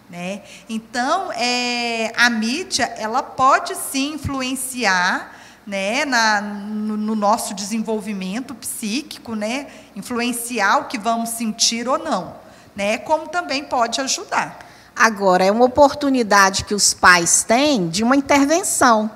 [0.10, 0.42] Né?
[0.68, 9.36] Então, é, a mídia ela pode sim influenciar né, na, no, no, nosso desenvolvimento psíquico,
[9.36, 12.36] né, influenciar o que vamos sentir ou não,
[12.76, 14.71] né, como também pode ajudar.
[14.96, 19.10] Agora, é uma oportunidade que os pais têm de uma intervenção.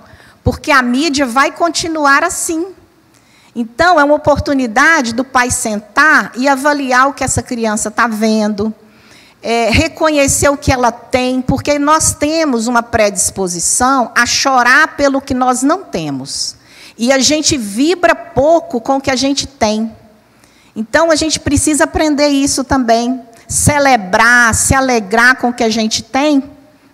[0.43, 2.67] porque a mídia vai continuar assim.
[3.55, 8.71] Então, é uma oportunidade do pai sentar e avaliar o que essa criança está vendo,
[9.41, 15.33] é, reconhecer o que ela tem, porque nós temos uma predisposição a chorar pelo que
[15.33, 16.55] nós não temos.
[16.95, 19.91] E a gente vibra pouco com o que a gente tem.
[20.75, 23.19] Então, a gente precisa aprender isso também.
[23.47, 26.43] Celebrar, se alegrar com o que a gente tem,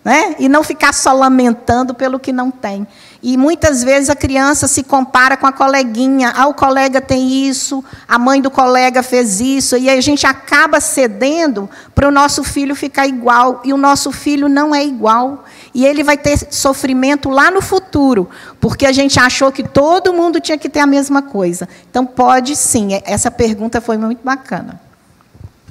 [0.03, 0.35] né?
[0.39, 2.87] e não ficar só lamentando pelo que não tem.
[3.23, 6.33] E muitas vezes a criança se compara com a coleguinha.
[6.35, 9.77] Ah, o colega tem isso, a mãe do colega fez isso.
[9.77, 13.61] E a gente acaba cedendo para o nosso filho ficar igual.
[13.63, 15.45] E o nosso filho não é igual.
[15.71, 18.27] E ele vai ter sofrimento lá no futuro,
[18.59, 21.69] porque a gente achou que todo mundo tinha que ter a mesma coisa.
[21.89, 22.89] Então, pode sim.
[23.05, 24.90] Essa pergunta foi muito bacana.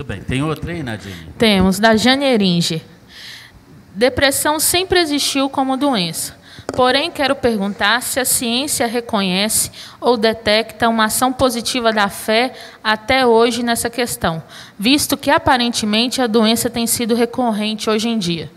[0.00, 0.22] Muito bem.
[0.22, 1.28] Tem outra aí, Nadine?
[1.36, 2.82] Temos, da Janeringe.
[3.94, 6.34] Depressão sempre existiu como doença.
[6.74, 13.26] Porém, quero perguntar se a ciência reconhece ou detecta uma ação positiva da fé até
[13.26, 14.42] hoje nessa questão,
[14.78, 18.50] visto que aparentemente a doença tem sido recorrente hoje em dia.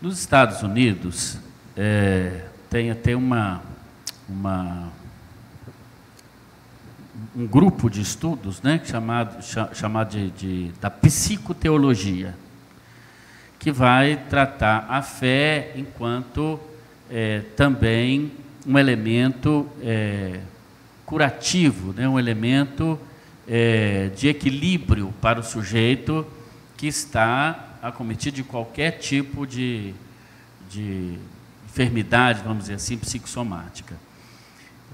[0.00, 1.36] Nos Estados Unidos,
[1.76, 2.40] é,
[2.70, 3.60] tem até uma,
[4.26, 4.90] uma,
[7.34, 9.42] um grupo de estudos né, chamado,
[9.74, 12.34] chamado de, de, da psicoteologia,
[13.58, 16.58] que vai tratar a fé enquanto
[17.10, 18.32] é, também
[18.66, 20.40] um elemento é,
[21.06, 22.08] curativo, né?
[22.08, 22.98] um elemento
[23.48, 26.26] é, de equilíbrio para o sujeito
[26.76, 29.94] que está acometido de qualquer tipo de,
[30.70, 31.18] de
[31.66, 33.96] enfermidade, vamos dizer assim, psicossomática.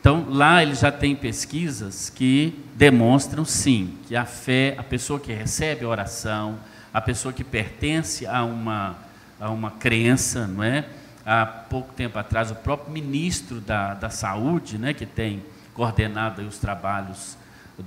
[0.00, 5.32] Então, lá eles já têm pesquisas que demonstram, sim, que a fé, a pessoa que
[5.32, 6.58] recebe a oração,
[6.94, 8.96] a pessoa que pertence a uma,
[9.40, 10.84] a uma crença, não é?
[11.26, 15.42] há pouco tempo atrás, o próprio ministro da, da Saúde, né, que tem
[15.74, 17.36] coordenado os trabalhos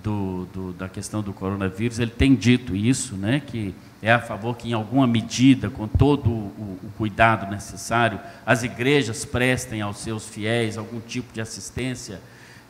[0.03, 4.57] do, do, da questão do coronavírus, ele tem dito isso, né, que é a favor
[4.57, 10.27] que, em alguma medida, com todo o, o cuidado necessário, as igrejas prestem aos seus
[10.27, 12.19] fiéis algum tipo de assistência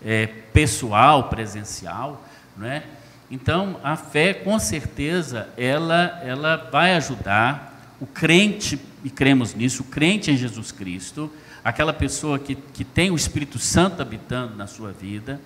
[0.03, 2.25] é, pessoal, presencial,
[2.57, 2.83] não é?
[3.29, 9.85] Então, a fé, com certeza, ela, ela vai ajudar o crente, e cremos nisso, o
[9.85, 11.31] crente em Jesus Cristo,
[11.63, 15.39] aquela pessoa que, que tem o Espírito Santo habitando na sua vida,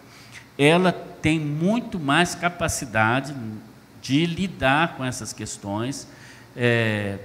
[0.58, 3.36] ela tem muito mais capacidade
[4.06, 6.08] de lidar com essas questões
[6.56, 7.18] é,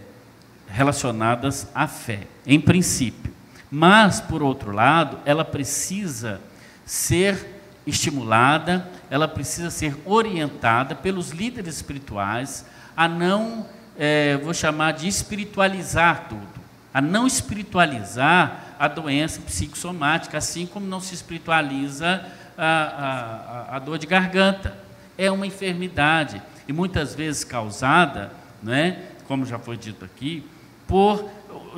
[0.67, 3.31] relacionadas à fé, em princípio.
[3.71, 6.41] Mas, por outro lado, ela precisa
[6.87, 12.65] ser estimulada, ela precisa ser orientada pelos líderes espirituais
[12.97, 13.67] a não
[13.99, 16.61] é, vou chamar de espiritualizar tudo,
[16.95, 22.25] a não espiritualizar a doença psicossomática, assim como não se espiritualiza
[22.57, 24.75] a, a, a dor de garganta.
[25.19, 28.31] É uma enfermidade e muitas vezes causada,
[28.63, 30.47] né, como já foi dito aqui,
[30.87, 31.29] por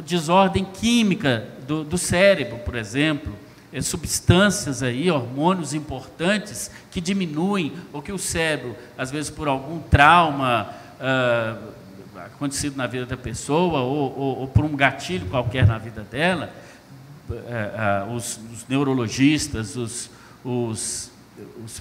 [0.04, 3.32] desordem química do, do cérebro, por exemplo,
[3.72, 9.78] é, substâncias aí, hormônios importantes que diminuem, ou que o cérebro, às vezes por algum
[9.80, 11.72] trauma, uh,
[12.26, 16.52] acontecido na vida da pessoa ou, ou, ou por um gatilho qualquer na vida dela,
[17.30, 20.10] é, é, os, os, neurologistas, os,
[20.44, 21.10] os,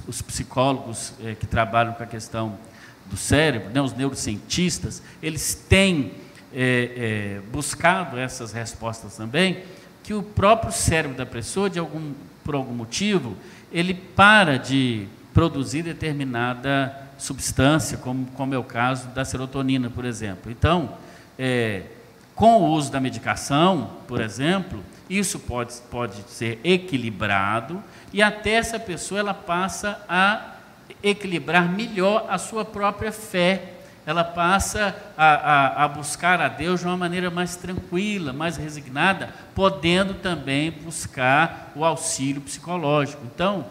[0.07, 2.57] os psicólogos é, que trabalham com a questão
[3.05, 6.13] do cérebro, né, os neurocientistas, eles têm
[6.53, 9.63] é, é, buscado essas respostas também,
[10.03, 13.35] que o próprio cérebro da pessoa, de algum, por algum motivo,
[13.71, 20.51] ele para de produzir determinada substância, como, como é o caso da serotonina, por exemplo.
[20.51, 20.97] Então,
[21.37, 21.83] é,
[22.35, 28.79] com o uso da medicação, por exemplo, isso pode, pode ser equilibrado e até essa
[28.79, 30.50] pessoa ela passa a
[31.03, 33.73] equilibrar melhor a sua própria fé.
[34.05, 39.29] Ela passa a, a, a buscar a Deus de uma maneira mais tranquila, mais resignada,
[39.53, 43.21] podendo também buscar o auxílio psicológico.
[43.25, 43.65] Então,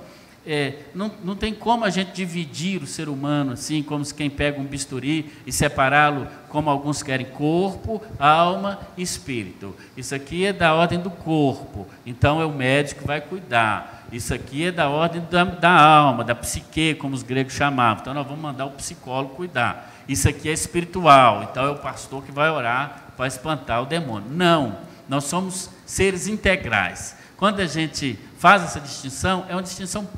[0.47, 4.31] é, não, não tem como a gente dividir o ser humano assim, como se quem
[4.31, 9.75] pega um bisturi e separá-lo, como alguns querem, corpo, alma e espírito.
[9.97, 14.00] Isso aqui é da ordem do corpo, então é o médico que vai cuidar.
[14.13, 18.01] Isso aqui é da ordem da, da alma, da psique, como os gregos chamavam.
[18.01, 19.95] Então nós vamos mandar o psicólogo cuidar.
[20.09, 24.29] Isso aqui é espiritual, então é o pastor que vai orar para espantar o demônio.
[24.31, 24.77] Não,
[25.09, 27.17] nós somos seres integrais.
[27.37, 30.09] Quando a gente faz essa distinção, é uma distinção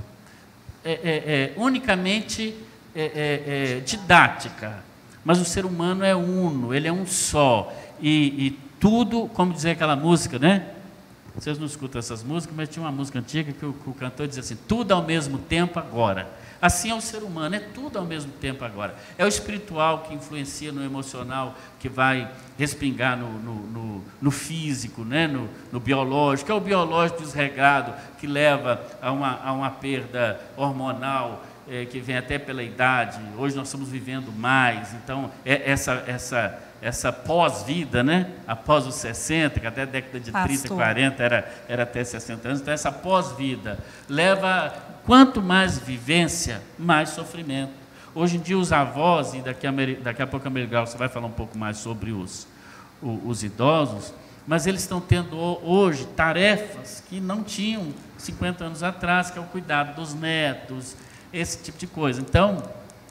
[0.85, 2.55] é, é, é, unicamente
[2.95, 4.83] é, é, didática,
[5.25, 7.73] mas o ser humano é uno, ele é um só.
[8.01, 10.67] E, e tudo, como dizia aquela música, né?
[11.35, 14.27] Vocês não escutam essas músicas, mas tinha uma música antiga que o, que o cantor
[14.27, 16.29] dizia assim: tudo ao mesmo tempo agora.
[16.63, 18.95] Assim é o ser humano, é tudo ao mesmo tempo agora.
[19.19, 25.05] É o espiritual que influencia no emocional, que vai respingar no, no, no, no físico,
[25.05, 25.27] né?
[25.27, 26.53] no, no biológico.
[26.53, 32.17] É o biológico desregrado que leva a uma, a uma perda hormonal, é, que vem
[32.17, 33.19] até pela idade.
[33.37, 38.33] Hoje nós estamos vivendo mais, então é essa, essa, essa pós-vida, né?
[38.47, 40.59] após os 60, que até a década de Pastor.
[40.59, 43.79] 30, 40 era, era até 60 anos, então essa pós-vida
[44.09, 44.75] leva
[45.05, 47.73] Quanto mais vivência, mais sofrimento.
[48.15, 51.09] Hoje em dia, os avós, e daqui a, daqui a pouco a Merigal você vai
[51.09, 52.47] falar um pouco mais sobre os,
[53.03, 54.15] os, os idosos,
[54.47, 59.47] mas eles estão tendo hoje tarefas que não tinham 50 anos atrás, que é o
[59.47, 60.97] cuidado dos netos,
[61.33, 62.21] esse tipo de coisa.
[62.21, 62.63] Então,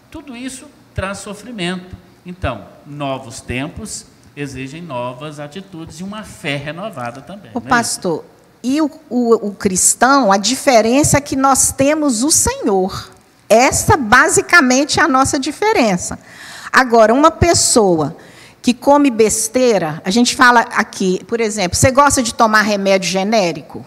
[0.10, 1.96] tudo isso traz sofrimento.
[2.26, 4.06] Então, novos tempos
[4.36, 7.52] exigem novas atitudes e uma fé renovada também.
[7.54, 8.24] O é pastor,
[8.64, 13.12] e o, o, o cristão, a diferença é que nós temos o Senhor.
[13.50, 16.18] Essa basicamente é a nossa diferença.
[16.72, 18.16] Agora, uma pessoa
[18.62, 23.86] que come besteira, a gente fala aqui, por exemplo, você gosta de tomar remédio genérico?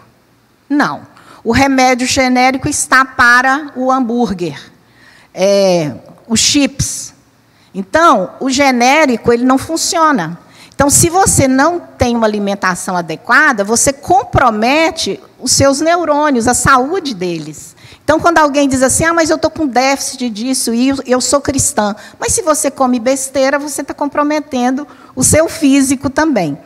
[0.69, 1.07] Não.
[1.45, 4.59] O remédio genérico está para o hambúrguer,
[5.33, 5.95] é,
[6.27, 7.04] os chips.
[7.75, 10.39] Então, o genérico ele não funciona.
[10.75, 17.15] Então, se você não tem uma alimentação adequada, você compromete os seus neurônios, a saúde
[17.15, 17.75] deles.
[18.03, 21.41] Então, quando alguém diz assim, ah, mas eu estou com déficit disso e eu sou
[21.41, 21.95] cristã.
[22.19, 26.59] Mas se você come besteira, você está comprometendo o seu físico também.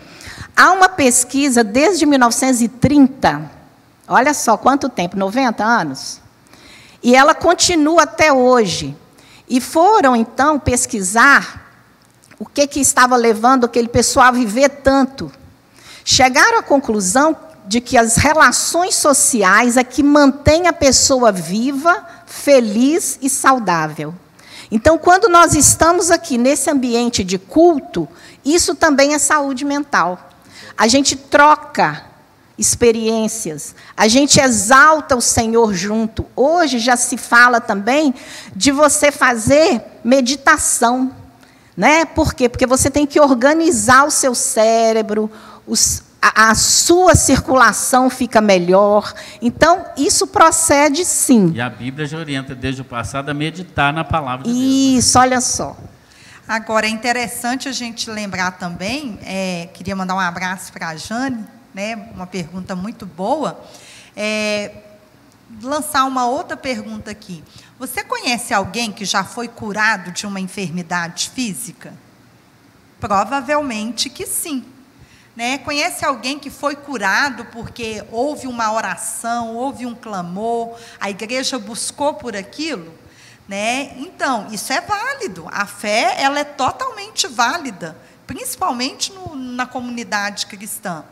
[0.57, 3.51] Há uma pesquisa desde 1930,
[4.09, 6.21] olha só quanto tempo 90 anos
[7.03, 8.97] e ela continua até hoje.
[9.49, 11.67] E foram, então, pesquisar
[12.39, 15.31] o que, que estava levando aquele pessoal a viver tanto.
[16.05, 17.37] Chegaram à conclusão
[17.67, 24.15] de que as relações sociais é que mantém a pessoa viva, feliz e saudável.
[24.71, 28.09] Então, quando nós estamos aqui nesse ambiente de culto,
[28.45, 30.31] isso também é saúde mental.
[30.77, 32.08] A gente troca
[32.59, 36.27] experiências, a gente exalta o Senhor junto.
[36.35, 38.13] Hoje já se fala também
[38.55, 41.13] de você fazer meditação.
[41.77, 42.05] Né?
[42.05, 42.49] Por quê?
[42.49, 45.31] Porque você tem que organizar o seu cérebro,
[45.65, 49.15] os, a, a, sua circulação fica melhor.
[49.41, 51.53] Então, isso procede sim.
[51.55, 54.61] E a Bíblia já orienta desde o passado a meditar na palavra de Deus.
[54.61, 54.99] Né?
[54.99, 55.77] Isso, olha só.
[56.49, 61.45] Agora, é interessante a gente lembrar também, é, queria mandar um abraço para a Jane,
[61.79, 63.65] né, uma pergunta muito boa.
[64.17, 64.83] É,
[65.63, 67.45] lançar uma outra pergunta aqui.
[67.79, 71.95] Você conhece alguém que já foi curado de uma enfermidade física?
[72.99, 74.65] Provavelmente que sim.
[75.37, 75.59] Né?
[75.59, 82.15] Conhece alguém que foi curado porque houve uma oração, houve um clamor, a igreja buscou
[82.15, 82.93] por aquilo?
[83.47, 83.93] Né?
[83.99, 85.47] Então, isso é válido.
[85.53, 91.05] A fé ela é totalmente válida, principalmente no, na comunidade cristã.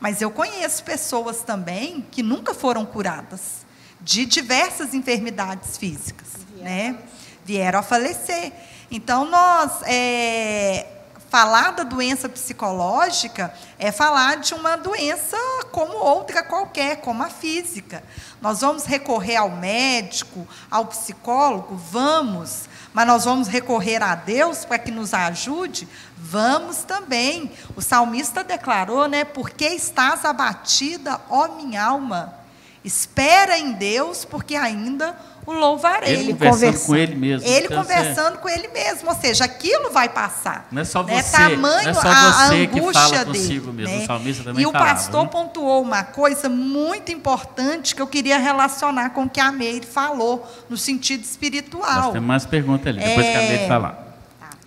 [0.00, 3.64] Mas eu conheço pessoas também que nunca foram curadas
[4.00, 6.98] de diversas enfermidades físicas, vieram né?
[7.44, 8.52] Vieram a falecer.
[8.90, 10.86] Então, nós é,
[11.34, 15.36] falar da doença psicológica é falar de uma doença
[15.72, 18.04] como outra qualquer, como a física.
[18.40, 21.74] Nós vamos recorrer ao médico, ao psicólogo?
[21.74, 22.68] Vamos.
[22.94, 25.88] Mas nós vamos recorrer a Deus para que nos ajude?
[26.16, 27.50] Vamos também.
[27.74, 29.24] O salmista declarou, né?
[29.24, 32.43] Porque estás abatida, ó minha alma?
[32.84, 35.16] Espera em Deus, porque ainda
[35.46, 36.14] o louvarei.
[36.14, 37.48] Ele conversando com ele mesmo.
[37.48, 39.08] Ele então, conversando com ele mesmo.
[39.08, 40.68] Ou seja, aquilo vai passar.
[40.70, 41.22] Não é só né?
[41.22, 43.96] você, Tamanho não é só a, você a que fala consigo dele, mesmo.
[43.96, 44.02] Né?
[44.02, 45.30] O salmista também E o falava, pastor né?
[45.32, 50.46] pontuou uma coisa muito importante que eu queria relacionar com o que a Meire falou,
[50.68, 52.02] no sentido espiritual.
[52.02, 54.04] Nós temos mais perguntas ali, depois é, que a Meire falar.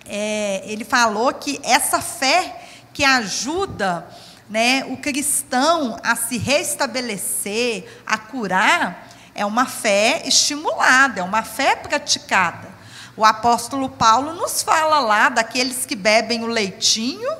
[0.06, 2.62] É, ele falou que essa fé
[2.92, 4.06] que ajuda
[4.48, 11.76] né, o cristão a se restabelecer, a curar, é uma fé estimulada, é uma fé
[11.76, 12.68] praticada.
[13.16, 17.30] O apóstolo Paulo nos fala lá daqueles que bebem o leitinho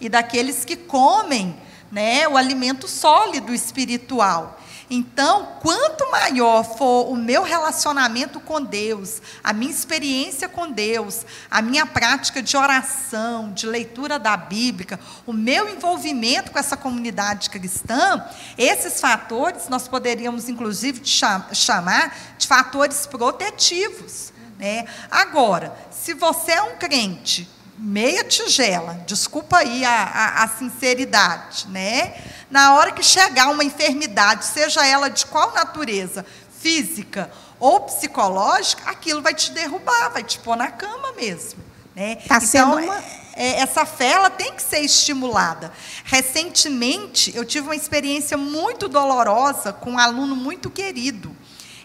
[0.00, 1.56] e daqueles que comem
[1.90, 4.58] né, o alimento sólido espiritual.
[4.88, 11.60] Então, quanto maior for o meu relacionamento com Deus, a minha experiência com Deus, a
[11.60, 18.24] minha prática de oração, de leitura da Bíblia, o meu envolvimento com essa comunidade cristã,
[18.56, 24.32] esses fatores nós poderíamos, inclusive, chamar de fatores protetivos.
[24.56, 24.86] Né?
[25.10, 32.14] Agora, se você é um crente meia tigela, desculpa aí a, a, a, sinceridade, né?
[32.50, 36.24] Na hora que chegar uma enfermidade, seja ela de qual natureza,
[36.58, 41.62] física ou psicológica, aquilo vai te derrubar, vai te pôr na cama mesmo.
[41.94, 42.16] Né?
[42.16, 43.04] Tá então, uma...
[43.34, 45.72] é, essa fé ela tem que ser estimulada.
[46.04, 51.34] Recentemente, eu tive uma experiência muito dolorosa com um aluno muito querido.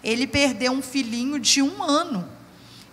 [0.03, 2.27] Ele perdeu um filhinho de um ano.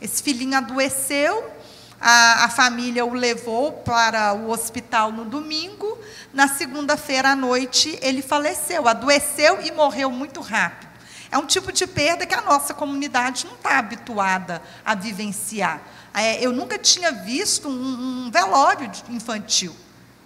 [0.01, 1.58] Esse filhinho adoeceu,
[2.01, 5.99] a, a família o levou para o hospital no domingo.
[6.33, 10.89] Na segunda-feira à noite, ele faleceu, adoeceu e morreu muito rápido.
[11.31, 15.81] É um tipo de perda que a nossa comunidade não está habituada a vivenciar.
[16.15, 19.75] É, eu nunca tinha visto um, um velório infantil.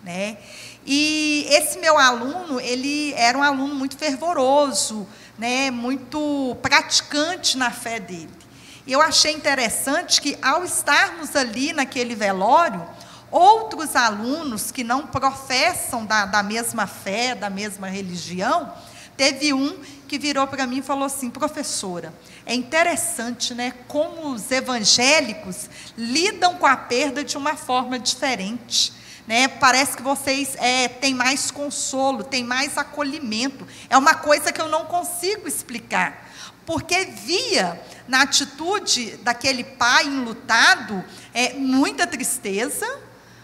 [0.03, 0.39] Né?
[0.85, 5.07] E esse meu aluno, ele era um aluno muito fervoroso,
[5.39, 8.42] né, muito praticante na fé dele.
[8.87, 12.85] E eu achei interessante que, ao estarmos ali naquele velório,
[13.31, 18.73] outros alunos que não professam da, da mesma fé, da mesma religião,
[19.17, 19.79] teve um
[20.09, 22.13] que virou para mim e falou assim: professora,
[22.45, 28.93] é interessante né, como os evangélicos lidam com a perda de uma forma diferente.
[29.27, 29.49] Né?
[29.49, 33.67] Parece que vocês é, têm mais consolo, têm mais acolhimento.
[33.89, 36.33] É uma coisa que eu não consigo explicar
[36.65, 41.05] porque via na atitude daquele pai enlutado
[41.35, 42.87] é, muita tristeza,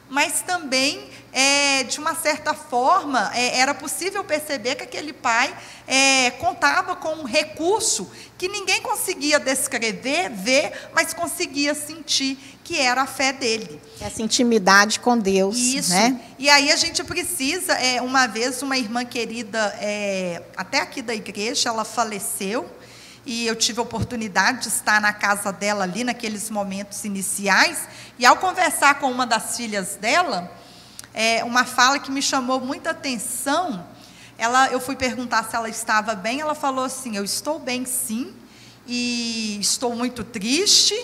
[0.08, 5.54] mas também, é, de uma certa forma, é, era possível perceber que aquele pai
[5.86, 13.02] é, contava com um recurso que ninguém conseguia descrever, ver, mas conseguia sentir que era
[13.02, 13.80] a fé dele.
[14.00, 15.56] Essa intimidade com Deus.
[15.56, 15.90] Isso.
[15.90, 16.20] Né?
[16.38, 21.14] E aí a gente precisa, é, uma vez, uma irmã querida, é, até aqui da
[21.14, 22.68] igreja, ela faleceu
[23.28, 27.86] e eu tive a oportunidade de estar na casa dela ali naqueles momentos iniciais.
[28.18, 30.50] E ao conversar com uma das filhas dela,
[31.12, 33.86] é, uma fala que me chamou muita atenção.
[34.38, 36.40] Ela, eu fui perguntar se ela estava bem.
[36.40, 38.34] Ela falou assim: Eu estou bem, sim,
[38.86, 40.98] e estou muito triste.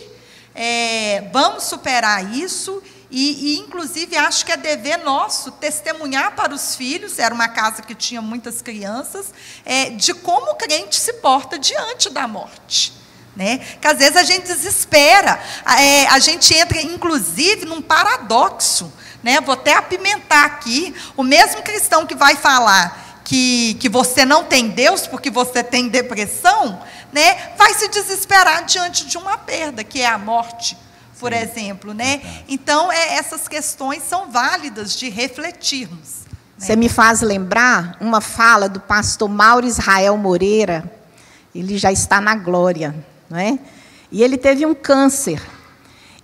[0.54, 6.74] É, vamos superar isso e, e, inclusive, acho que é dever nosso testemunhar para os
[6.74, 9.32] filhos, era uma casa que tinha muitas crianças,
[9.64, 12.92] é, de como o crente se porta diante da morte.
[13.36, 13.58] Né?
[13.80, 15.40] Que às vezes a gente desespera,
[15.78, 18.92] é, a gente entra, inclusive, num paradoxo.
[19.22, 19.40] Né?
[19.40, 20.94] Vou até apimentar aqui.
[21.16, 25.88] O mesmo cristão que vai falar que, que você não tem Deus porque você tem
[25.88, 26.80] depressão,
[27.12, 27.52] né?
[27.56, 30.76] vai se desesperar diante de uma perda, que é a morte
[31.18, 31.38] por Sim.
[31.38, 32.20] exemplo, né?
[32.48, 36.24] Então, é, essas questões são válidas de refletirmos.
[36.26, 36.34] Né?
[36.58, 40.90] Você me faz lembrar uma fala do pastor Mauro Israel Moreira,
[41.54, 42.94] ele já está na glória,
[43.30, 43.58] não é?
[44.10, 45.40] E ele teve um câncer.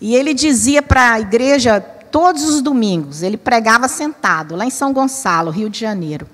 [0.00, 4.92] E ele dizia para a igreja todos os domingos, ele pregava sentado, lá em São
[4.92, 6.26] Gonçalo, Rio de Janeiro.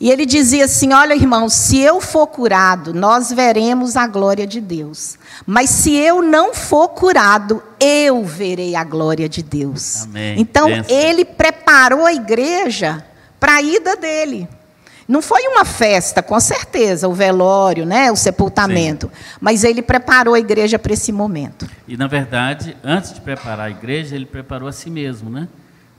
[0.00, 4.58] E ele dizia assim: Olha, irmãos, se eu for curado, nós veremos a glória de
[4.58, 5.18] Deus.
[5.46, 10.04] Mas se eu não for curado, eu verei a glória de Deus.
[10.04, 10.40] Amém.
[10.40, 13.04] Então, ele preparou a igreja
[13.38, 14.48] para a ida dele.
[15.06, 19.36] Não foi uma festa, com certeza, o velório, né, o sepultamento, Sim.
[19.40, 21.68] mas ele preparou a igreja para esse momento.
[21.88, 25.48] E na verdade, antes de preparar a igreja, ele preparou a si mesmo, né?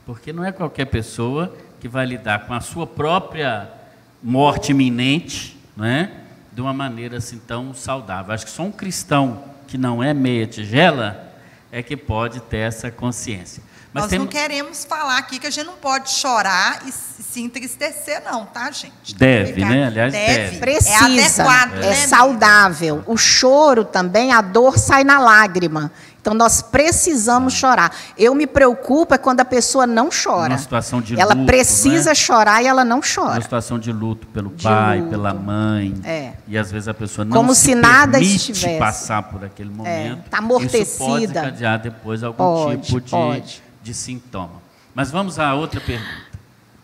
[0.06, 3.81] Porque não é qualquer pessoa que vai lidar com a sua própria
[4.22, 6.22] morte iminente, né?
[6.52, 8.32] de uma maneira assim tão saudável.
[8.34, 11.32] Acho que só um cristão que não é meia tigela
[11.70, 13.62] é que pode ter essa consciência.
[13.92, 14.18] Mas Nós tem...
[14.18, 18.70] não queremos falar aqui que a gente não pode chorar e se entristecer, não, tá,
[18.70, 19.14] gente?
[19.14, 19.86] Deve, né?
[19.86, 20.34] Aliás, deve.
[20.34, 20.58] deve.
[20.58, 20.90] Precisa.
[20.92, 21.94] É adequado, é, né?
[22.06, 23.02] saudável.
[23.06, 25.92] O choro também, a dor sai na lágrima.
[26.22, 27.94] Então nós precisamos chorar.
[28.16, 30.52] Eu me preocupo é quando a pessoa não chora.
[30.52, 32.14] Uma situação de ela luto, precisa né?
[32.14, 33.32] chorar e ela não chora.
[33.32, 35.10] Uma situação de luto pelo de pai, luto.
[35.10, 35.92] pela mãe.
[36.04, 36.34] É.
[36.46, 38.78] E às vezes a pessoa não Como se, se nada estivesse.
[38.78, 40.26] passar por aquele é, momento.
[40.26, 40.40] Está é.
[40.40, 40.82] amortecida.
[40.84, 43.62] Isso pode desencadear depois algum pode, tipo de, pode.
[43.82, 44.62] de sintoma.
[44.94, 46.22] Mas vamos à outra pergunta.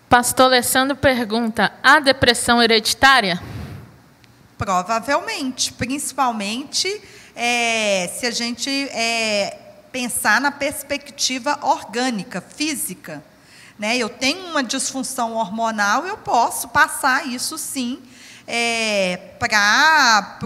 [0.08, 3.40] Pastor Alessandro pergunta: há depressão hereditária?
[4.58, 7.00] Provavelmente, principalmente
[7.40, 9.56] é, se a gente é,
[9.92, 13.22] pensar na perspectiva orgânica, física.
[13.78, 13.96] Né?
[13.96, 18.02] Eu tenho uma disfunção hormonal, eu posso passar isso sim
[18.44, 20.38] é, para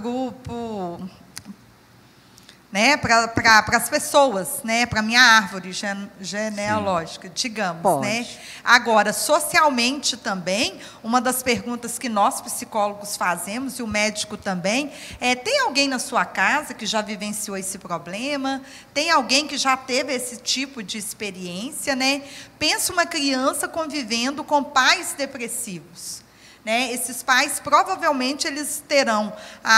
[2.72, 7.34] né, para pra, as pessoas, né, para a minha árvore gene, genealógica, Sim.
[7.34, 7.82] digamos.
[7.82, 8.06] Pode.
[8.06, 8.26] Né?
[8.64, 15.34] Agora, socialmente também, uma das perguntas que nós psicólogos fazemos, e o médico também, é:
[15.34, 18.62] tem alguém na sua casa que já vivenciou esse problema?
[18.94, 21.94] Tem alguém que já teve esse tipo de experiência?
[21.94, 22.22] Né?
[22.58, 26.21] Pensa uma criança convivendo com pais depressivos.
[26.64, 26.92] Né?
[26.92, 29.32] Esses pais provavelmente eles terão
[29.64, 29.72] a,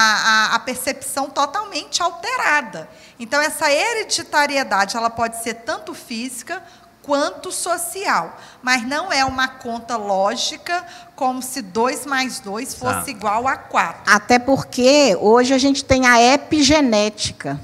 [0.53, 2.89] a, a, percepção totalmente alterada.
[3.19, 6.63] Então essa hereditariedade ela pode ser tanto física
[7.03, 10.85] quanto social, mas não é uma conta lógica
[11.17, 14.03] como se 2 mais 2 fosse igual a 4.
[14.07, 17.59] Até porque hoje a gente tem a epigenética,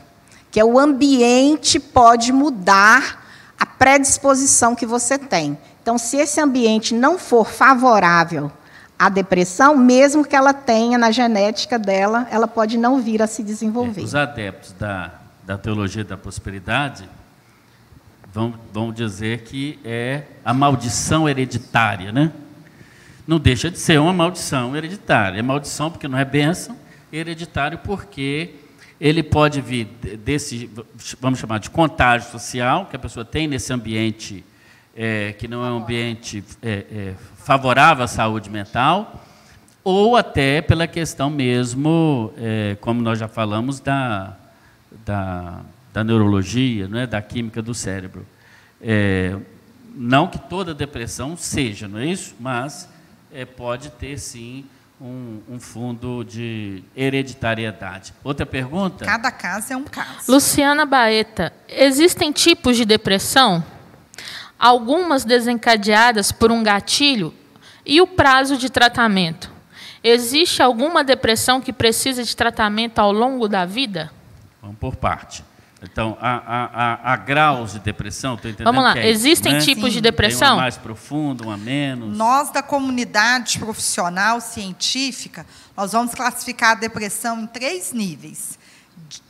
[0.51, 3.27] que é o ambiente pode mudar
[3.59, 5.59] a predisposição que você tem.
[5.83, 8.53] Então, se esse ambiente não for favorável
[9.01, 13.43] a depressão, mesmo que ela tenha na genética dela, ela pode não vir a se
[13.43, 14.03] desenvolver.
[14.03, 15.11] É, os adeptos da,
[15.43, 17.09] da teologia da prosperidade
[18.31, 22.31] vão, vão dizer que é a maldição hereditária, né?
[23.27, 25.39] Não deixa de ser uma maldição hereditária.
[25.39, 26.77] É maldição porque não é bênção,
[27.11, 28.57] hereditário porque
[29.01, 29.87] ele pode vir
[30.23, 30.69] desse,
[31.19, 34.45] vamos chamar de contágio social, que a pessoa tem nesse ambiente
[34.97, 39.25] é, que não é um ambiente é, é, favorável à saúde mental,
[39.83, 44.37] ou até pela questão mesmo, é, como nós já falamos, da,
[45.05, 45.61] da,
[45.93, 47.07] da neurologia, não é?
[47.07, 48.27] da química do cérebro.
[48.81, 49.37] É,
[49.95, 52.35] não que toda depressão seja, não é isso?
[52.39, 52.89] Mas
[53.33, 54.65] é, pode ter sim
[55.01, 58.13] um, um, fundo de hereditariedade.
[58.23, 59.05] Outra pergunta?
[59.05, 60.31] Cada caso é um caso.
[60.31, 63.65] Luciana Baeta, existem tipos de depressão?
[64.61, 67.35] Algumas desencadeadas por um gatilho,
[67.85, 69.51] e o prazo de tratamento.
[70.05, 74.13] Existe alguma depressão que precisa de tratamento ao longo da vida?
[74.61, 75.43] Vamos por parte.
[75.83, 79.75] Então, há, há, há graus de depressão, estou entendendo Vamos lá, é existem isso, né?
[79.75, 79.97] tipos Sim.
[79.97, 80.49] de depressão?
[80.49, 82.17] Tem uma mais profunda, uma menos?
[82.17, 88.59] Nós, da comunidade profissional científica, nós vamos classificar a depressão em três níveis.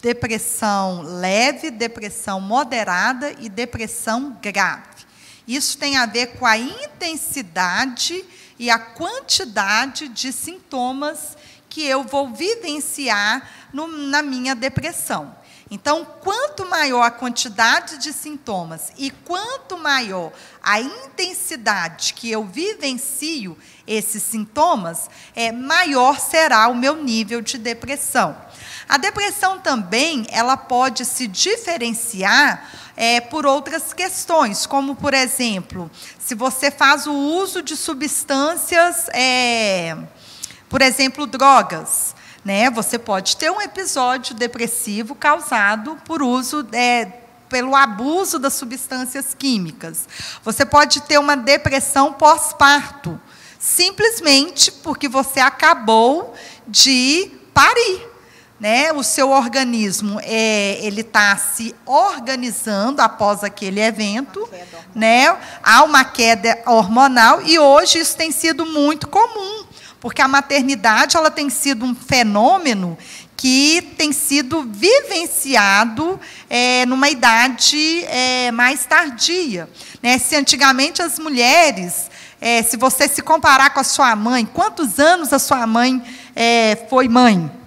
[0.03, 5.09] Depressão leve, depressão moderada e depressão grave.
[5.47, 8.25] Isso tem a ver com a intensidade
[8.59, 11.37] e a quantidade de sintomas
[11.69, 15.35] que eu vou vivenciar no, na minha depressão.
[15.71, 23.57] Então, quanto maior a quantidade de sintomas e quanto maior a intensidade que eu vivencio
[23.87, 28.37] esses sintomas, é maior será o meu nível de depressão.
[28.91, 35.89] A depressão também ela pode se diferenciar é, por outras questões, como, por exemplo,
[36.19, 39.97] se você faz o uso de substâncias, é,
[40.69, 42.17] por exemplo, drogas.
[42.45, 42.69] Né?
[42.69, 47.05] Você pode ter um episódio depressivo causado por uso é,
[47.49, 50.09] pelo abuso das substâncias químicas.
[50.43, 53.21] Você pode ter uma depressão pós-parto,
[53.57, 56.35] simplesmente porque você acabou
[56.67, 58.10] de parir
[58.61, 64.47] né, o seu organismo é, ele está se organizando após aquele evento,
[64.95, 69.65] né, há uma queda hormonal e hoje isso tem sido muito comum,
[69.99, 72.99] porque a maternidade ela tem sido um fenômeno
[73.35, 79.67] que tem sido vivenciado é, numa idade é, mais tardia.
[80.03, 80.19] Né?
[80.19, 85.33] Se antigamente as mulheres, é, se você se comparar com a sua mãe, quantos anos
[85.33, 86.03] a sua mãe
[86.37, 87.60] é, foi mãe?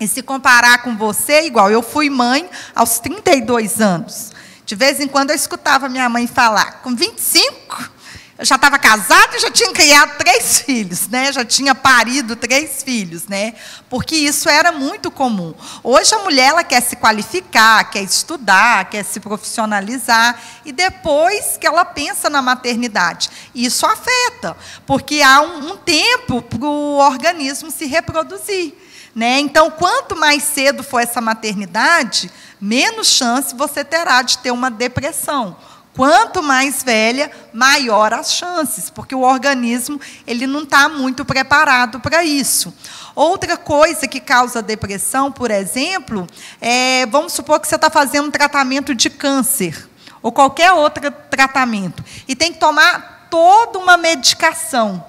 [0.00, 4.32] E se comparar com você, igual, eu fui mãe aos 32 anos.
[4.64, 7.90] De vez em quando eu escutava minha mãe falar, com 25,
[8.38, 11.32] eu já estava casada e já tinha criado três filhos, né?
[11.32, 13.54] Já tinha parido três filhos, né?
[13.90, 15.52] Porque isso era muito comum.
[15.82, 21.66] Hoje a mulher ela quer se qualificar, quer estudar, quer se profissionalizar e depois que
[21.66, 27.86] ela pensa na maternidade, isso afeta, porque há um, um tempo para o organismo se
[27.86, 28.72] reproduzir.
[29.14, 29.40] Né?
[29.40, 32.30] Então, quanto mais cedo for essa maternidade,
[32.60, 35.56] menos chance você terá de ter uma depressão.
[35.98, 42.22] Quanto mais velha, maior as chances, porque o organismo ele não está muito preparado para
[42.22, 42.72] isso.
[43.16, 46.24] Outra coisa que causa depressão, por exemplo,
[46.60, 49.88] é, vamos supor que você está fazendo um tratamento de câncer,
[50.22, 55.04] ou qualquer outro tratamento, e tem que tomar toda uma medicação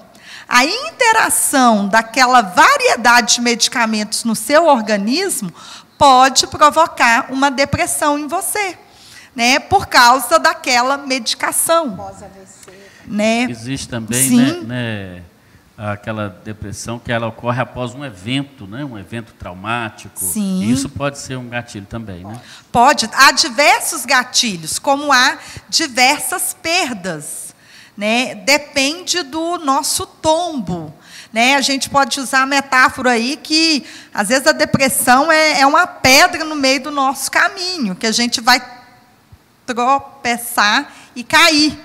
[0.50, 5.52] a interação daquela variedade de medicamentos no seu organismo
[5.96, 8.76] pode provocar uma depressão em você,
[9.34, 9.60] né?
[9.60, 11.96] Por causa daquela medicação.
[13.06, 13.42] Né?
[13.48, 15.22] Existe também, né, né,
[15.78, 18.84] aquela depressão que ela ocorre após um evento, né?
[18.84, 20.18] um evento traumático.
[20.18, 20.64] Sim.
[20.64, 22.40] E isso pode ser um gatilho também, né?
[22.72, 23.08] Pode.
[23.12, 25.38] Há diversos gatilhos, como há
[25.68, 27.49] diversas perdas.
[28.00, 28.34] Né?
[28.34, 30.90] Depende do nosso tombo.
[31.30, 31.54] Né?
[31.54, 33.84] A gente pode usar a metáfora aí que,
[34.14, 38.10] às vezes, a depressão é, é uma pedra no meio do nosso caminho, que a
[38.10, 38.58] gente vai
[39.66, 41.78] tropeçar e cair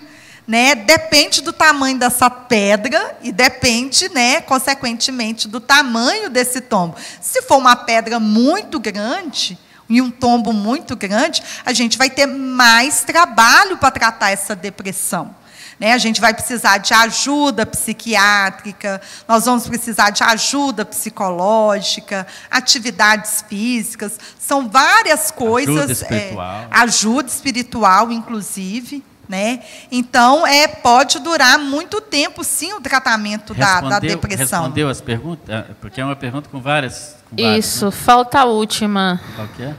[0.48, 6.96] né, depende do tamanho dessa pedra e depende, né, consequentemente, do tamanho desse tombo.
[7.20, 9.58] Se for uma pedra muito grande
[9.90, 15.36] e um tombo muito grande, a gente vai ter mais trabalho para tratar essa depressão.
[15.80, 15.94] Né?
[15.94, 24.20] A gente vai precisar de ajuda psiquiátrica, nós vamos precisar de ajuda psicológica, atividades físicas,
[24.40, 25.76] são várias coisas.
[25.76, 26.62] Ajuda espiritual.
[26.62, 29.04] É, ajuda espiritual, inclusive.
[29.28, 29.62] Né?
[29.92, 34.62] Então, é, pode durar muito tempo, sim, o tratamento da, da, depressão.
[34.62, 35.50] Respondeu as perguntas?
[35.50, 37.18] É, porque é uma pergunta com várias.
[37.32, 37.92] Com Isso, várias, né?
[37.92, 39.20] falta a última.
[39.36, 39.76] Qual que é?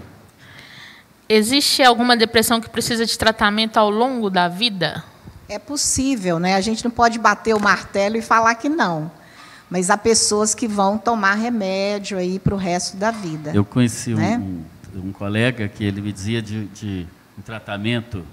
[1.29, 5.05] Existe alguma depressão que precisa de tratamento ao longo da vida?
[5.49, 6.55] É possível, né?
[6.55, 9.11] A gente não pode bater o martelo e falar que não.
[9.71, 13.53] Mas há pessoas que vão tomar remédio aí para o resto da vida.
[13.55, 14.39] Eu conheci né?
[14.39, 14.65] um,
[15.09, 17.07] um, colega que ele me dizia de, de
[17.39, 18.25] um tratamento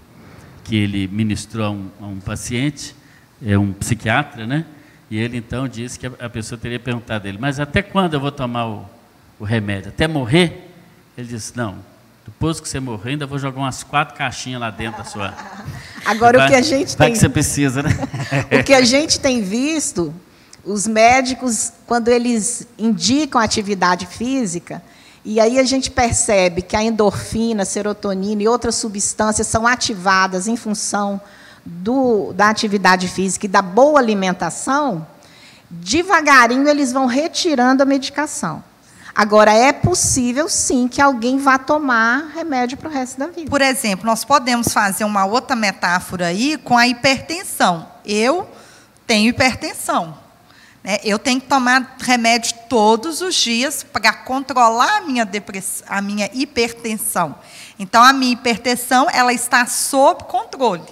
[0.63, 2.95] que ele ministrou a um, a um paciente,
[3.43, 4.65] é um psiquiatra, né?
[5.09, 8.13] E ele então disse que a, a pessoa teria perguntado a ele, mas até quando
[8.13, 8.89] eu vou tomar o,
[9.39, 9.89] o remédio?
[9.89, 10.71] Até morrer?
[11.17, 11.77] Ele disse, não,
[12.25, 15.33] depois que você morrer, ainda vou jogar umas quatro caixinhas lá dentro da sua.
[16.05, 17.13] Agora, vai, o que a gente vai tem.
[17.13, 17.89] que você precisa, né?
[18.59, 20.13] o que a gente tem visto,
[20.63, 24.81] os médicos, quando eles indicam atividade física,
[25.25, 30.47] e aí a gente percebe que a endorfina, a serotonina e outras substâncias são ativadas
[30.47, 31.19] em função
[31.65, 35.05] do, da atividade física e da boa alimentação,
[35.69, 38.63] devagarinho eles vão retirando a medicação.
[39.15, 43.49] Agora, é possível, sim, que alguém vá tomar remédio para o resto da vida.
[43.49, 47.87] Por exemplo, nós podemos fazer uma outra metáfora aí com a hipertensão.
[48.03, 48.49] Eu
[49.05, 50.17] tenho hipertensão.
[50.83, 50.97] Né?
[51.03, 55.29] Eu tenho que tomar remédio todos os dias para controlar a minha,
[55.87, 57.35] a minha hipertensão.
[57.77, 60.83] Então, a minha hipertensão ela está sob controle.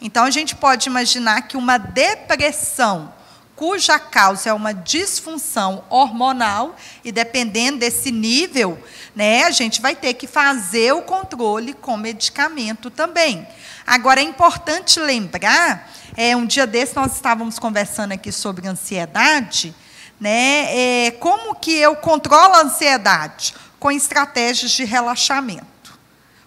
[0.00, 3.12] Então, a gente pode imaginar que uma depressão
[3.56, 8.78] cuja causa é uma disfunção hormonal, e dependendo desse nível,
[9.14, 13.48] né, a gente vai ter que fazer o controle com medicamento também.
[13.86, 19.74] Agora, é importante lembrar é, um dia desse nós estávamos conversando aqui sobre ansiedade,
[20.20, 21.06] né?
[21.06, 23.54] É, como que eu controlo a ansiedade?
[23.78, 25.98] Com estratégias de relaxamento.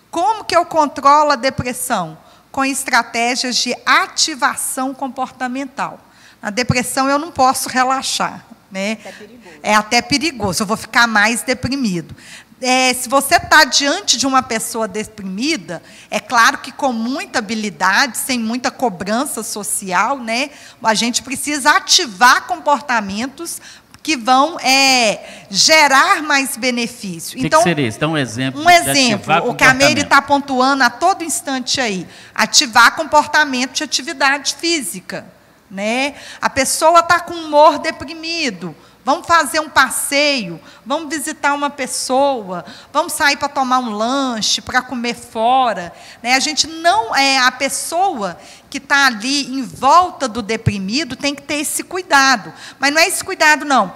[0.10, 2.18] Como que eu controlo a depressão?
[2.52, 6.00] Com estratégias de ativação comportamental.
[6.42, 8.46] Na depressão eu não posso relaxar.
[8.72, 9.00] Né?
[9.64, 12.16] É até perigoso, eu vou ficar mais deprimido
[12.62, 15.82] é, se você está diante de uma pessoa deprimida,
[16.12, 20.50] é claro que com muita habilidade, sem muita cobrança social, né,
[20.84, 23.62] a gente precisa ativar comportamentos
[24.02, 27.38] que vão é, gerar mais benefício.
[27.38, 28.00] Que então, que seria isso?
[28.00, 28.62] Dá um exemplo.
[28.62, 32.08] Um exemplo, o que a Meire está pontuando a todo instante aí.
[32.34, 35.26] Ativar comportamento de atividade física.
[35.70, 36.16] Né?
[36.42, 38.76] A pessoa está com humor deprimido.
[39.06, 44.82] Vamos fazer um passeio, vamos visitar uma pessoa, vamos sair para tomar um lanche, para
[44.82, 45.94] comer fora.
[46.22, 46.34] Né?
[46.34, 48.38] A gente não é a pessoa
[48.70, 52.54] que está ali em volta do deprimido tem que ter esse cuidado.
[52.78, 53.92] Mas não é esse cuidado, não.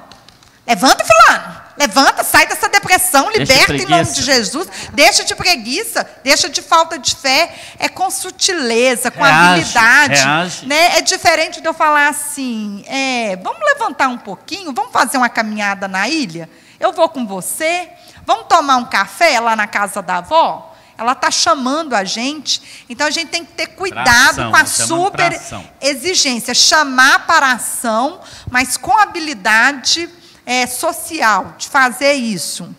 [0.66, 1.63] Levanta, fulano.
[1.76, 4.68] Levanta, sai dessa depressão, liberta em nome de Jesus.
[4.94, 7.54] Deixa de preguiça, deixa de falta de fé.
[7.80, 10.22] É com sutileza, com reage, habilidade.
[10.22, 10.66] Reage.
[10.68, 10.98] Né?
[10.98, 15.88] É diferente de eu falar assim: é, vamos levantar um pouquinho, vamos fazer uma caminhada
[15.88, 16.48] na ilha?
[16.80, 17.90] Eu vou com você.
[18.26, 20.74] Vamos tomar um café lá na casa da avó?
[20.98, 22.86] Ela está chamando a gente.
[22.88, 25.42] Então a gente tem que ter cuidado com a super
[25.82, 26.54] exigência.
[26.54, 30.10] Chamar para a ação, mas com habilidade
[30.46, 32.74] é, social de fazer isso.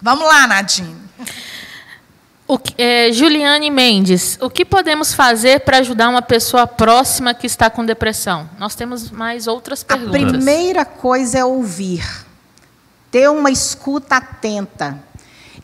[0.00, 0.96] Vamos lá, Nadine.
[2.46, 7.46] O que, é, Juliane Mendes, o que podemos fazer para ajudar uma pessoa próxima que
[7.46, 8.50] está com depressão?
[8.58, 10.22] Nós temos mais outras perguntas.
[10.22, 12.04] A primeira coisa é ouvir,
[13.10, 15.02] ter uma escuta atenta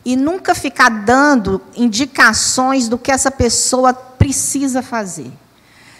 [0.03, 5.31] e nunca ficar dando indicações do que essa pessoa precisa fazer.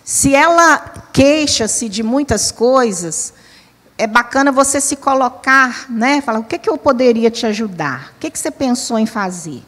[0.04, 0.80] Se ela
[1.14, 3.34] queixa-se de muitas coisas,
[4.00, 6.22] é bacana você se colocar, né?
[6.22, 8.14] Falar, o que, que eu poderia te ajudar?
[8.16, 9.62] O que, que você pensou em fazer?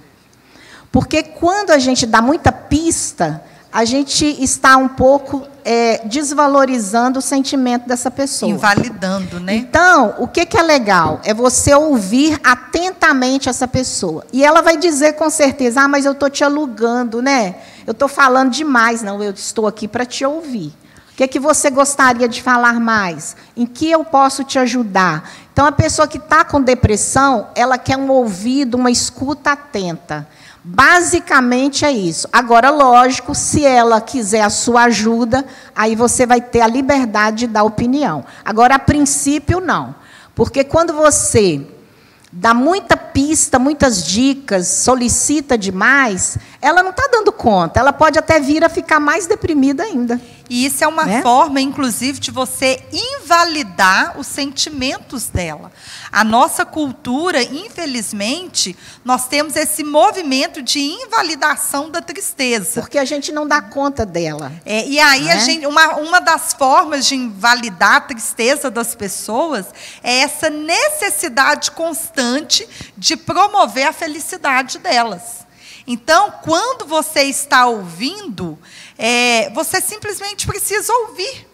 [0.89, 7.21] Porque quando a gente dá muita pista, a gente está um pouco é, desvalorizando o
[7.21, 8.49] sentimento dessa pessoa.
[8.49, 9.55] Invalidando, né?
[9.55, 11.19] Então, o que, que é legal?
[11.25, 14.25] É você ouvir atentamente essa pessoa.
[14.32, 17.55] E ela vai dizer com certeza: ah, mas eu estou te alugando, né?
[17.86, 19.01] Eu estou falando demais.
[19.01, 20.73] Não, eu estou aqui para te ouvir.
[21.22, 23.36] Que, que você gostaria de falar mais?
[23.55, 25.30] Em que eu posso te ajudar?
[25.53, 30.28] Então, a pessoa que está com depressão, ela quer um ouvido, uma escuta atenta.
[30.63, 32.28] Basicamente é isso.
[32.34, 35.45] Agora, lógico, se ela quiser a sua ajuda,
[35.76, 38.26] aí você vai ter a liberdade de dar opinião.
[38.43, 39.93] Agora, a princípio, não.
[40.34, 41.63] Porque quando você
[42.32, 47.80] dá muita pista, muitas dicas, solicita demais, ela não está dando conta.
[47.80, 50.19] Ela pode até vir a ficar mais deprimida ainda.
[50.51, 51.21] E isso é uma né?
[51.21, 55.71] forma, inclusive, de você invalidar os sentimentos dela.
[56.11, 58.75] A nossa cultura, infelizmente,
[59.05, 62.81] nós temos esse movimento de invalidação da tristeza.
[62.81, 64.51] Porque a gente não dá conta dela.
[64.65, 65.39] É, e aí, a é?
[65.39, 69.67] gente, uma, uma das formas de invalidar a tristeza das pessoas
[70.03, 75.49] é essa necessidade constante de promover a felicidade delas.
[75.87, 78.57] Então, quando você está ouvindo,
[79.03, 81.47] é, você simplesmente precisa ouvir.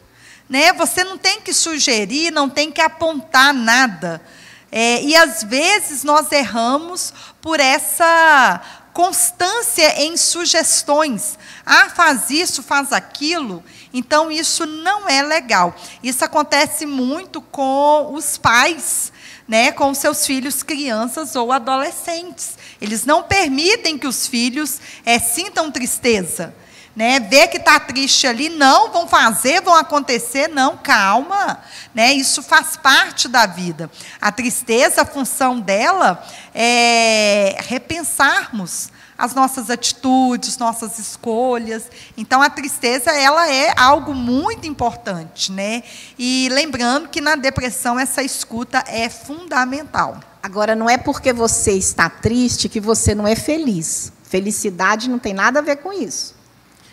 [0.50, 0.74] Né?
[0.74, 4.22] Você não tem que sugerir, não tem que apontar nada.
[4.70, 11.40] É, e às vezes nós erramos por essa constância em sugestões.
[11.66, 13.64] Ah, faz isso, faz aquilo.
[13.94, 15.74] Então, isso não é legal.
[16.04, 19.14] Isso acontece muito com os pais,
[19.48, 22.58] né, com seus filhos, crianças ou adolescentes.
[22.82, 26.54] Eles não permitem que os filhos é, sintam tristeza
[26.98, 27.20] né?
[27.20, 31.60] Ver que está triste ali, não, vão fazer, vão acontecer, não, calma,
[31.94, 32.12] né?
[32.12, 33.88] Isso faz parte da vida.
[34.20, 36.26] A tristeza, a função dela
[36.56, 41.84] é repensarmos as nossas atitudes, nossas escolhas.
[42.18, 45.84] Então a tristeza ela é algo muito importante, né?
[46.18, 50.20] E lembrando que na depressão essa escuta é fundamental.
[50.42, 54.12] Agora não é porque você está triste que você não é feliz.
[54.24, 56.37] Felicidade não tem nada a ver com isso.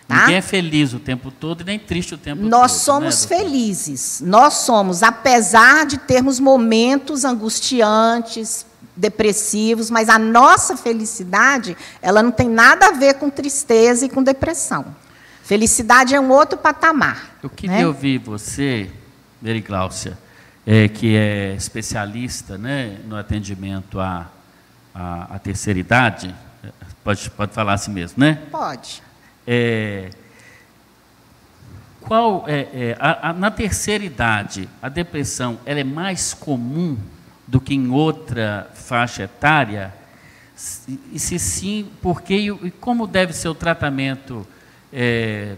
[0.07, 0.21] Tá?
[0.21, 2.61] Ninguém é feliz o tempo todo e nem triste o tempo Nós todo.
[2.61, 4.23] Nós né, somos né, felizes.
[4.25, 12.49] Nós somos, apesar de termos momentos angustiantes, depressivos, mas a nossa felicidade, ela não tem
[12.49, 14.95] nada a ver com tristeza e com depressão.
[15.43, 17.37] Felicidade é um outro patamar.
[17.43, 17.87] Eu queria né?
[17.87, 18.91] ouvir você,
[19.43, 20.17] Mary Cláudia,
[20.67, 24.31] é, que é especialista né, no atendimento à,
[24.95, 26.35] à, à terceira idade.
[27.03, 28.39] Pode, pode falar assim mesmo, né?
[28.51, 29.03] Pode.
[29.47, 30.11] É,
[32.01, 36.99] qual é, é a, a, na terceira idade a depressão ela é mais comum
[37.47, 39.93] do que em outra faixa etária?
[41.13, 44.47] E se sim, por quê e como deve ser o tratamento,
[44.93, 45.57] é,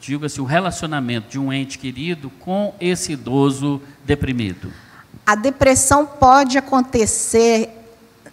[0.00, 4.72] digo assim, o relacionamento de um ente querido com esse idoso deprimido?
[5.24, 7.70] A depressão pode acontecer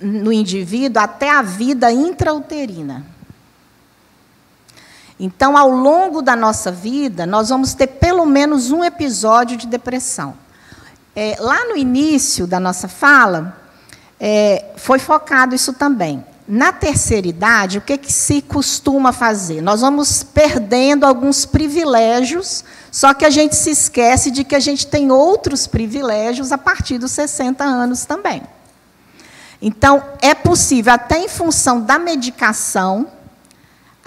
[0.01, 3.05] no indivíduo até a vida intrauterina.
[5.19, 10.35] Então, ao longo da nossa vida, nós vamos ter pelo menos um episódio de depressão.
[11.15, 13.57] É, lá no início da nossa fala,
[14.19, 16.23] é, foi focado isso também.
[16.47, 19.59] Na terceira idade, o que, que se costuma fazer?
[19.59, 24.85] Nós vamos perdendo alguns privilégios, só que a gente se esquece de que a gente
[24.85, 28.43] tem outros privilégios a partir dos 60 anos também.
[29.61, 33.07] Então, é possível, até em função da medicação,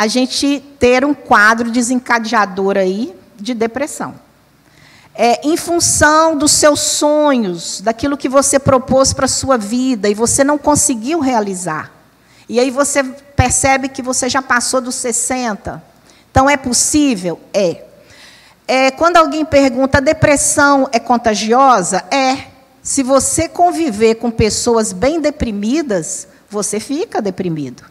[0.00, 4.14] a gente ter um quadro desencadeador aí de depressão.
[5.14, 10.14] É, em função dos seus sonhos, daquilo que você propôs para a sua vida e
[10.14, 11.92] você não conseguiu realizar.
[12.48, 15.84] E aí você percebe que você já passou dos 60.
[16.30, 17.38] Então é possível?
[17.52, 17.84] É.
[18.66, 22.06] é quando alguém pergunta, a depressão é contagiosa?
[22.10, 22.46] É.
[22.82, 27.89] Se você conviver com pessoas bem deprimidas, você fica deprimido.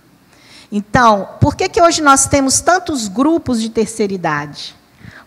[0.71, 4.75] Então, por que, que hoje nós temos tantos grupos de terceira idade?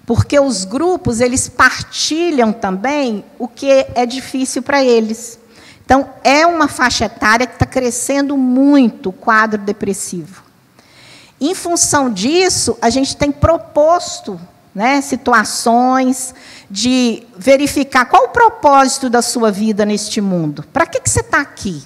[0.06, 5.38] Porque os grupos, eles partilham também o que é difícil para eles.
[5.84, 10.42] Então, é uma faixa etária que está crescendo muito o quadro depressivo.
[11.40, 14.40] Em função disso, a gente tem proposto
[14.74, 16.34] né, situações
[16.70, 20.64] de verificar qual o propósito da sua vida neste mundo.
[20.72, 21.82] Para que, que você está aqui?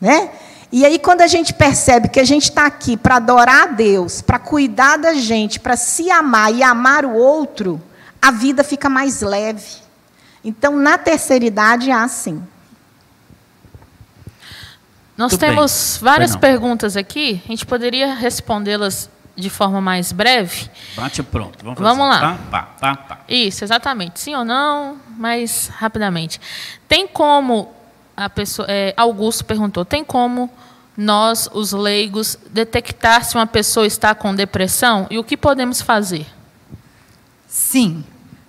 [0.00, 0.30] Né?
[0.76, 4.20] E aí, quando a gente percebe que a gente está aqui para adorar a Deus,
[4.20, 7.80] para cuidar da gente, para se amar e amar o outro,
[8.20, 9.76] a vida fica mais leve.
[10.44, 12.42] Então, na terceira idade, é assim.
[15.16, 16.10] Nós Tudo temos bem.
[16.10, 20.68] várias perguntas aqui, a gente poderia respondê-las de forma mais breve?
[20.96, 21.56] Bate pronto.
[21.62, 21.88] Vamos, fazer.
[21.88, 22.20] Vamos lá.
[22.20, 23.20] Pá, pá, pá, pá.
[23.28, 24.18] Isso, exatamente.
[24.18, 26.40] Sim ou não, mas rapidamente.
[26.88, 27.72] Tem como
[28.30, 30.50] pessoa, é, Augusto perguntou, tem como
[30.96, 36.26] nós, os leigos, detectar se uma pessoa está com depressão e o que podemos fazer?
[37.48, 38.04] Sim,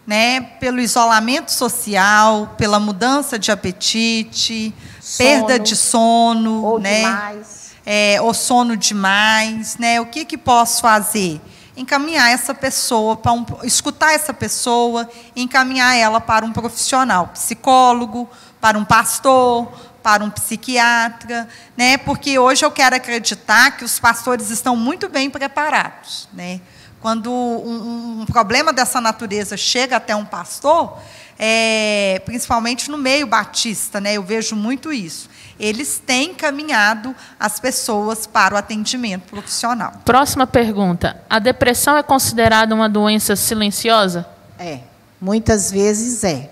[0.05, 0.41] né?
[0.41, 5.29] Pelo isolamento social, pela mudança de apetite, Sono.
[5.29, 6.97] perda de sono, Ou né?
[7.01, 7.65] demais.
[7.87, 10.01] É, ou sono demais, né?
[10.01, 11.39] O que que posso fazer?
[11.77, 18.29] Encaminhar essa pessoa para um, escutar essa pessoa, e encaminhar ela para um profissional, psicólogo,
[18.65, 21.47] para um pastor, para um psiquiatra,
[21.77, 21.99] né?
[21.99, 26.59] Porque hoje eu quero acreditar que os pastores estão muito bem preparados, né?
[26.99, 30.97] Quando um, um problema dessa natureza chega até um pastor,
[31.37, 34.13] é, principalmente no meio batista, né?
[34.13, 35.29] Eu vejo muito isso.
[35.59, 39.93] Eles têm caminhado as pessoas para o atendimento profissional.
[40.03, 41.21] Próxima pergunta.
[41.29, 44.25] A depressão é considerada uma doença silenciosa?
[44.57, 44.79] É,
[45.21, 46.49] muitas vezes é.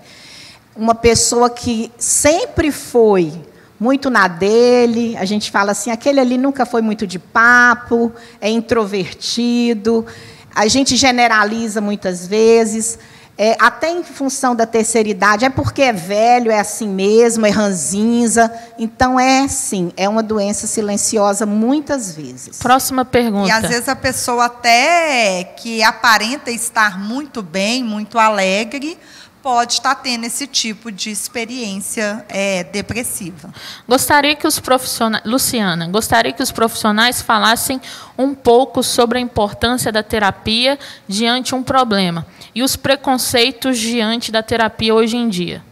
[0.76, 3.32] Uma pessoa que sempre foi
[3.78, 8.48] muito na dele, a gente fala assim, aquele ali nunca foi muito de papo, é
[8.48, 10.06] introvertido,
[10.54, 12.98] a gente generaliza muitas vezes,
[13.36, 17.50] é, até em função da terceira idade, é porque é velho, é assim mesmo, é
[17.50, 18.52] ranzinza.
[18.78, 22.58] Então, é sim, é uma doença silenciosa muitas vezes.
[22.58, 23.48] Próxima pergunta.
[23.48, 28.96] E às vezes a pessoa até que aparenta estar muito bem, muito alegre,
[29.44, 33.52] pode estar tendo esse tipo de experiência é, depressiva.
[33.86, 37.78] Gostaria que os profissionais, Luciana, gostaria que os profissionais falassem
[38.16, 44.32] um pouco sobre a importância da terapia diante de um problema e os preconceitos diante
[44.32, 45.62] da terapia hoje em dia.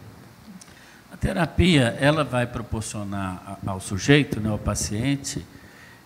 [1.11, 5.43] A terapia ela vai proporcionar ao sujeito, né, ao paciente,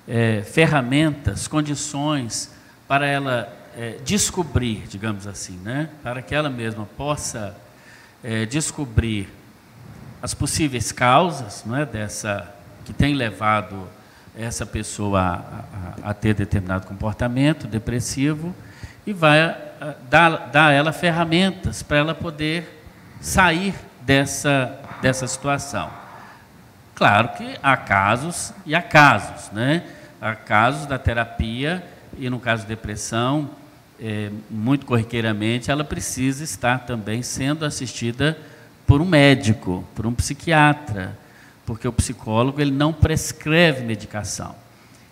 [0.07, 2.49] eh, ferramentas, condições
[2.87, 7.55] para ela eh, descobrir, digamos assim, né, para que ela mesma possa
[8.23, 9.29] eh, descobrir
[10.21, 12.53] as possíveis causas, não é, dessa
[12.83, 13.87] que tem levado
[14.37, 18.55] essa pessoa a, a- a ter determinado comportamento depressivo
[19.05, 19.55] e vai
[20.09, 22.83] dar, dar a ela ferramentas para ela poder
[23.21, 25.89] sair dessa, dessa situação.
[26.95, 29.83] Claro que há casos e há casos, né?
[30.19, 31.83] Há casos da terapia
[32.17, 33.49] e no caso de depressão,
[33.99, 38.37] eh, muito corriqueiramente, ela precisa estar também sendo assistida
[38.85, 41.17] por um médico, por um psiquiatra,
[41.65, 44.55] porque o psicólogo ele não prescreve medicação.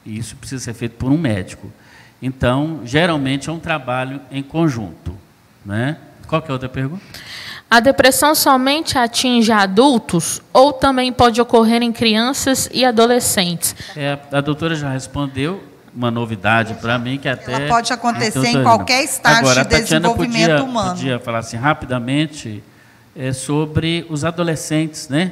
[0.05, 1.71] E isso precisa ser feito por um médico.
[2.21, 5.17] Então, geralmente é um trabalho em conjunto,
[5.65, 5.97] né?
[6.27, 7.03] Qual que é a outra pergunta?
[7.69, 13.75] A depressão somente atinge adultos ou também pode ocorrer em crianças e adolescentes?
[13.95, 15.61] É, a doutora já respondeu
[15.95, 20.49] uma novidade para mim que até Ela pode acontecer em qualquer estágio Agora, de desenvolvimento
[20.49, 20.89] podia, humano.
[20.95, 22.61] Podia falar assim rapidamente
[23.15, 25.31] é, sobre os adolescentes, né?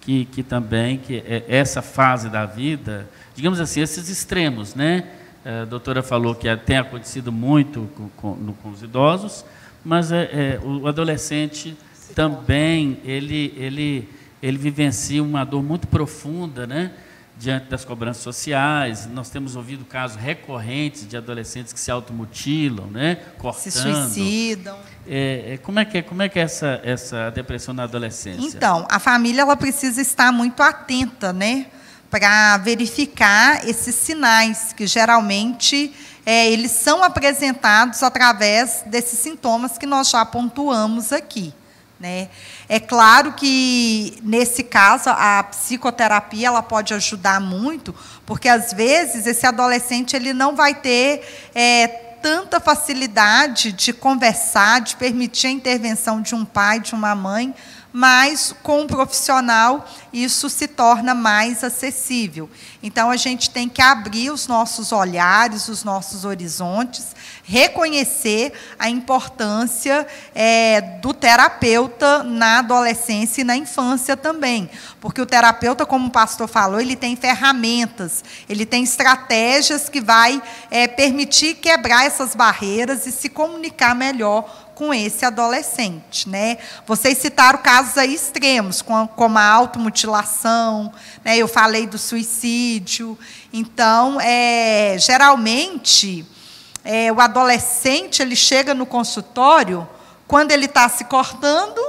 [0.00, 5.04] Que, que também que é essa fase da vida, digamos assim, esses extremos, né?
[5.44, 9.44] A doutora falou que tem acontecido muito com, com- com os idosos,
[9.84, 11.76] mas é, é, o adolescente
[12.14, 14.08] também ele ele
[14.42, 16.90] ele vivencia uma dor muito profunda, né?
[17.36, 23.16] Diante das cobranças sociais, nós temos ouvido casos recorrentes de adolescentes que se automutilam, né?
[23.38, 23.62] Cortando.
[23.62, 24.76] Se suicidam.
[25.06, 28.46] É, é, como é que é, como é, que é essa, essa depressão na adolescência?
[28.46, 31.66] Então, a família ela precisa estar muito atenta, né,
[32.08, 35.92] para verificar esses sinais que geralmente
[36.24, 41.52] é, eles são apresentados através desses sintomas que nós já pontuamos aqui.
[41.98, 42.28] Né?
[42.74, 47.94] É claro que nesse caso a psicoterapia ela pode ajudar muito,
[48.26, 51.86] porque às vezes esse adolescente ele não vai ter é,
[52.20, 57.54] tanta facilidade de conversar, de permitir a intervenção de um pai, de uma mãe,
[57.96, 62.50] mas com um profissional isso se torna mais acessível.
[62.82, 67.14] Então a gente tem que abrir os nossos olhares, os nossos horizontes,
[67.44, 74.68] reconhecer a importância é, do terapeuta na adolescência e na infância também,
[75.00, 80.42] porque o terapeuta, como o pastor falou, ele tem ferramentas, ele tem estratégias que vai
[80.68, 86.58] é, permitir quebrar essas barreiras e se comunicar melhor com esse adolescente, né?
[86.86, 90.92] Vocês citaram casos aí extremos, com- como a automutilação,
[91.24, 91.36] né?
[91.36, 93.18] Eu falei do suicídio.
[93.52, 96.26] Então, é, geralmente,
[96.84, 99.88] é, o adolescente ele chega no consultório
[100.26, 101.80] quando ele está se cortando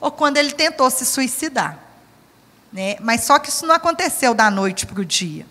[0.00, 1.78] ou quando ele tentou se suicidar.
[2.72, 2.96] Né?
[3.00, 5.46] Mas só que isso não aconteceu da noite para o dia.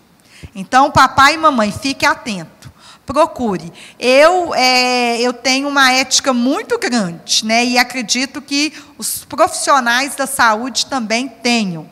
[0.54, 2.70] Então, papai e mamãe, fique atento.
[3.06, 3.72] Procure.
[3.98, 10.26] Eu, é, eu tenho uma ética muito grande, né, e acredito que os profissionais da
[10.26, 11.88] saúde também tenham.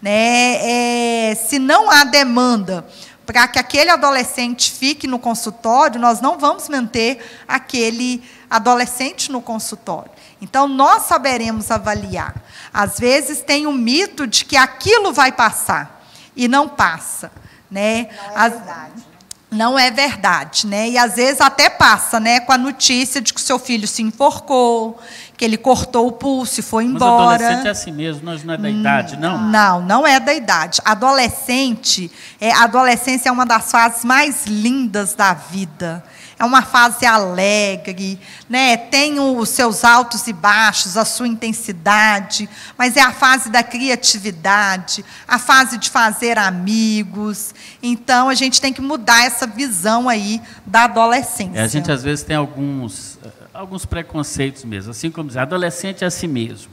[0.00, 1.30] Né?
[1.30, 2.86] É, se não há demanda
[3.26, 10.10] para que aquele adolescente fique no consultório, nós não vamos manter aquele adolescente no consultório.
[10.42, 12.34] Então, nós saberemos avaliar.
[12.72, 16.02] Às vezes, tem o um mito de que aquilo vai passar,
[16.34, 17.30] e não passa.
[17.70, 18.08] Né?
[18.34, 19.09] Não é verdade
[19.50, 20.88] não é verdade, né?
[20.90, 24.00] E às vezes até passa, né, com a notícia de que o seu filho se
[24.02, 24.98] enforcou,
[25.36, 27.32] que ele cortou o pulso e foi embora.
[27.32, 29.38] Mas adolescente é assim mesmo, não, não é da idade, não?
[29.38, 30.80] Não, não é da idade.
[30.84, 36.04] Adolescente, é, a adolescência é uma das fases mais lindas da vida
[36.40, 38.18] é uma fase alegre,
[38.48, 38.74] né?
[38.74, 45.04] tem os seus altos e baixos, a sua intensidade, mas é a fase da criatividade,
[45.28, 47.54] a fase de fazer amigos.
[47.82, 51.58] Então, a gente tem que mudar essa visão aí da adolescência.
[51.58, 53.18] É, a gente, às vezes, tem alguns,
[53.52, 56.72] alguns preconceitos mesmo, assim como dizer, adolescente é assim mesmo.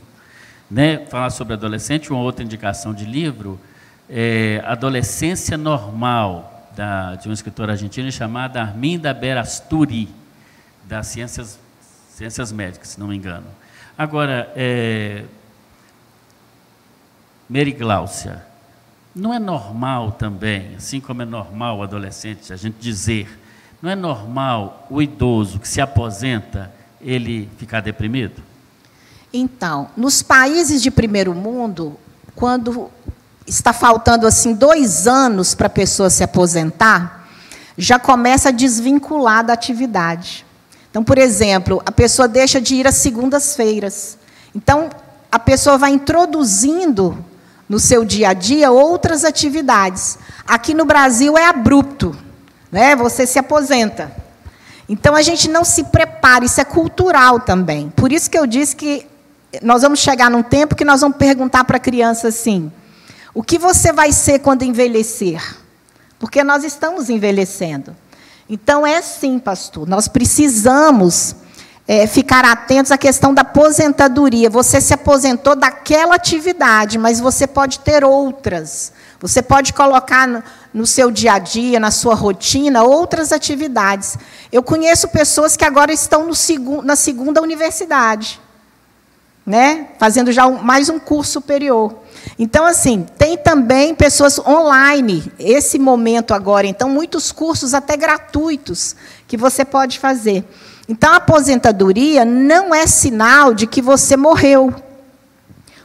[0.72, 1.06] Né?
[1.08, 3.60] Falar sobre adolescente, uma outra indicação de livro,
[4.10, 10.08] é Adolescência Normal, da, de uma escritora argentina chamada Arminda Berasturi,
[10.86, 11.58] das ciências,
[12.12, 13.48] ciências médicas, se não me engano.
[13.98, 15.24] Agora, é,
[17.50, 17.76] Mary
[19.16, 23.28] não é normal também, assim como é normal o adolescente, a gente dizer,
[23.82, 26.72] não é normal o idoso que se aposenta,
[27.02, 28.44] ele ficar deprimido?
[29.34, 31.98] Então, nos países de primeiro mundo,
[32.36, 32.92] quando
[33.48, 37.28] está faltando assim dois anos para a pessoa se aposentar,
[37.78, 40.46] já começa a desvincular da atividade.
[40.90, 44.18] Então, por exemplo, a pessoa deixa de ir às segundas-feiras.
[44.54, 44.90] Então,
[45.32, 47.24] a pessoa vai introduzindo
[47.70, 50.18] no seu dia a dia outras atividades.
[50.48, 52.16] Aqui no Brasil é abrupto,
[52.72, 52.96] né?
[52.96, 54.12] Você se aposenta.
[54.90, 57.90] Então a gente não se prepara, isso é cultural também.
[57.96, 59.06] Por isso que eu disse que
[59.62, 62.72] nós vamos chegar num tempo que nós vamos perguntar para a criança assim:
[63.38, 65.40] o que você vai ser quando envelhecer?
[66.18, 67.96] Porque nós estamos envelhecendo.
[68.50, 71.36] Então, é sim, pastor, nós precisamos
[71.88, 74.50] é, ficar atentos à questão da aposentadoria.
[74.50, 78.92] Você se aposentou daquela atividade, mas você pode ter outras.
[79.20, 84.18] Você pode colocar no, no seu dia a dia, na sua rotina, outras atividades.
[84.52, 88.42] Eu conheço pessoas que agora estão segu, na segunda universidade,
[89.48, 89.88] né?
[89.98, 91.96] fazendo já mais um curso superior.
[92.38, 96.68] Então, assim, tem também pessoas online, esse momento agora.
[96.68, 98.94] Então, muitos cursos até gratuitos
[99.26, 100.44] que você pode fazer.
[100.90, 104.76] Então, a aposentadoria não é sinal de que você morreu.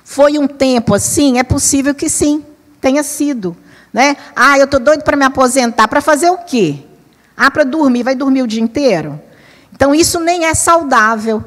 [0.02, 1.38] Foi um tempo assim?
[1.38, 2.44] É possível que sim,
[2.80, 3.56] tenha sido.
[3.92, 4.16] Né?
[4.34, 5.86] Ah, eu estou doido para me aposentar.
[5.86, 6.80] Para fazer o quê?
[7.36, 8.02] Ah, para dormir.
[8.02, 9.20] Vai dormir o dia inteiro?
[9.72, 11.44] Então, isso nem é saudável.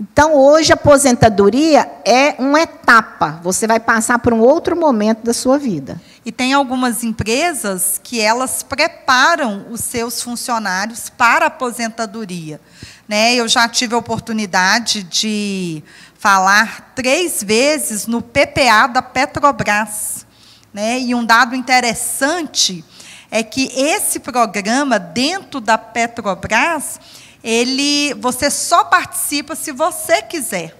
[0.00, 3.38] Então, hoje, a aposentadoria é uma etapa.
[3.44, 6.00] Você vai passar por um outro momento da sua vida.
[6.26, 12.60] E tem algumas empresas que elas preparam os seus funcionários para a aposentadoria.
[13.08, 13.34] Né?
[13.34, 15.82] Eu já tive a oportunidade de
[16.18, 20.26] falar três vezes no PPA da Petrobras.
[20.72, 20.98] Né?
[20.98, 22.84] E um dado interessante
[23.30, 26.98] é que esse programa, dentro da Petrobras,
[27.44, 30.74] ele, você só participa se você quiser.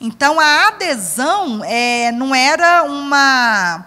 [0.00, 3.86] Então a adesão é, não era uma,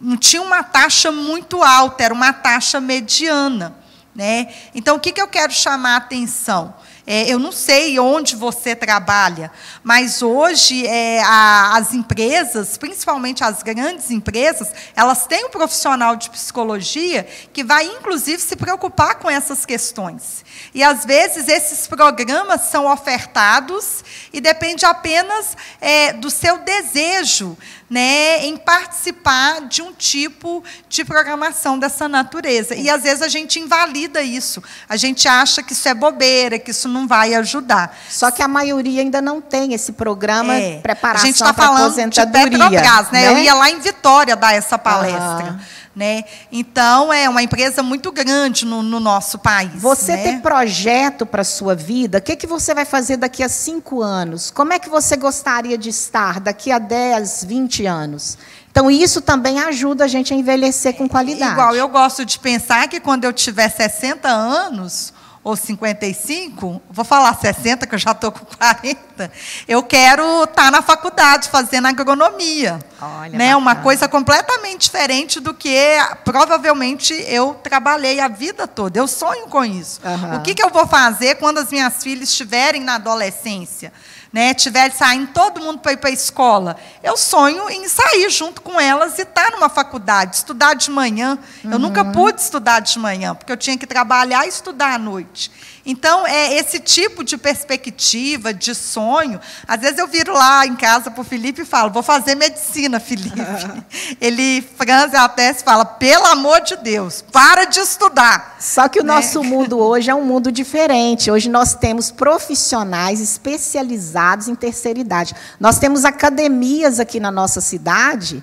[0.00, 3.76] não tinha uma taxa muito alta, era uma taxa mediana,
[4.12, 4.52] né?
[4.74, 6.74] Então o que, que eu quero chamar a atenção?
[7.06, 9.52] É, eu não sei onde você trabalha,
[9.84, 16.28] mas hoje é, a, as empresas, principalmente as grandes empresas, elas têm um profissional de
[16.30, 20.44] psicologia que vai, inclusive, se preocupar com essas questões.
[20.74, 27.56] E, às vezes, esses programas são ofertados e depende apenas é, do seu desejo
[27.88, 32.74] né, em participar de um tipo de programação dessa natureza.
[32.74, 34.62] E às vezes a gente invalida isso.
[34.88, 37.96] A gente acha que isso é bobeira, que isso não vai ajudar.
[38.08, 40.80] Só que a maioria ainda não tem esse programa é.
[40.80, 43.22] preparação A gente está falando de Petrobras, né?
[43.22, 43.28] né?
[43.28, 45.58] Eu ia lá em Vitória dar essa palestra.
[45.96, 46.24] Né?
[46.52, 49.70] Então, é uma empresa muito grande no, no nosso país.
[49.76, 50.24] Você né?
[50.24, 52.18] tem projeto para a sua vida?
[52.18, 54.50] O que, que você vai fazer daqui a cinco anos?
[54.50, 58.36] Como é que você gostaria de estar daqui a 10, 20 anos?
[58.70, 61.52] Então, isso também ajuda a gente a envelhecer com qualidade.
[61.52, 65.14] Igual, eu gosto de pensar que quando eu tiver 60 anos,
[65.46, 69.30] ou 55, vou falar 60, que eu já estou com 40,
[69.68, 73.54] eu quero estar tá na faculdade fazendo agronomia Olha, né?
[73.54, 75.78] Uma coisa completamente diferente do que
[76.24, 78.98] provavelmente eu trabalhei a vida toda.
[78.98, 80.00] Eu sonho com isso.
[80.04, 80.38] Uhum.
[80.38, 83.92] O que, que eu vou fazer quando as minhas filhas estiverem na adolescência?
[84.32, 88.60] Né, tiver saindo todo mundo para ir para a escola, eu sonho em sair junto
[88.60, 91.38] com elas e estar tá numa faculdade, estudar de manhã.
[91.64, 91.72] Uhum.
[91.72, 95.50] Eu nunca pude estudar de manhã, porque eu tinha que trabalhar e estudar à noite.
[95.86, 99.40] Então, é esse tipo de perspectiva, de sonho.
[99.68, 102.98] Às vezes eu viro lá em casa para o Felipe e falo, vou fazer medicina,
[102.98, 103.40] Felipe.
[104.20, 108.56] Ele franze a testa e fala, pelo amor de Deus, para de estudar.
[108.58, 109.14] Só que o né?
[109.14, 111.30] nosso mundo hoje é um mundo diferente.
[111.30, 115.34] Hoje nós temos profissionais especializados em terceira idade.
[115.60, 118.42] Nós temos academias aqui na nossa cidade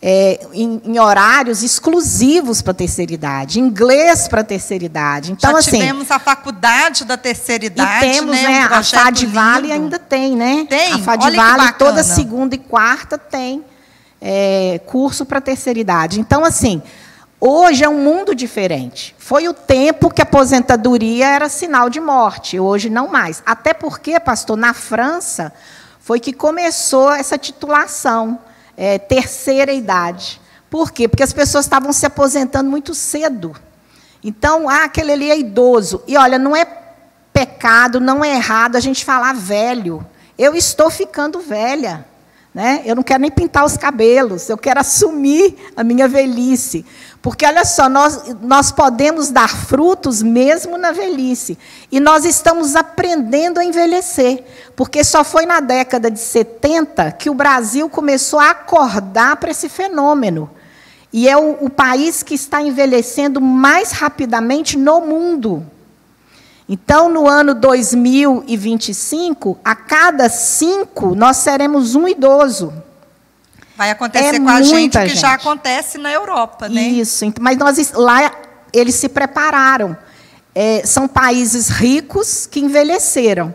[0.00, 5.32] é, em, em, horários exclusivos para a terceira idade, inglês para a terceira idade.
[5.32, 8.06] Então, Já assim, tivemos a faculdade da terceira idade.
[8.06, 10.66] E temos, né, né um a Fadvale ainda tem, né?
[10.68, 10.92] Tem.
[10.94, 13.64] A Fadvale toda segunda e quarta tem
[14.20, 16.20] é, curso para a terceira idade.
[16.20, 16.80] Então, assim,
[17.40, 19.16] hoje é um mundo diferente.
[19.18, 23.42] Foi o tempo que a aposentadoria era sinal de morte, hoje não mais.
[23.44, 25.52] Até porque, pastor, na França
[26.00, 28.38] foi que começou essa titulação
[28.78, 30.40] é, terceira idade.
[30.70, 31.08] Por quê?
[31.08, 33.56] Porque as pessoas estavam se aposentando muito cedo.
[34.22, 36.00] Então, ah, aquele ali é idoso.
[36.06, 36.64] E olha, não é
[37.32, 40.06] pecado, não é errado a gente falar velho.
[40.38, 42.06] Eu estou ficando velha.
[42.54, 42.82] Né?
[42.84, 46.84] Eu não quero nem pintar os cabelos, eu quero assumir a minha velhice.
[47.20, 51.58] Porque, olha só, nós, nós podemos dar frutos mesmo na velhice.
[51.90, 54.44] E nós estamos aprendendo a envelhecer.
[54.74, 59.68] Porque só foi na década de 70 que o Brasil começou a acordar para esse
[59.68, 60.48] fenômeno.
[61.12, 65.66] E é o, o país que está envelhecendo mais rapidamente no mundo.
[66.68, 72.74] Então, no ano 2025, a cada cinco, nós seremos um idoso.
[73.74, 76.82] Vai acontecer é com a gente que já acontece na Europa, né?
[76.82, 78.30] Isso, mas nós, lá
[78.72, 79.96] eles se prepararam.
[80.54, 83.54] É, são países ricos que envelheceram.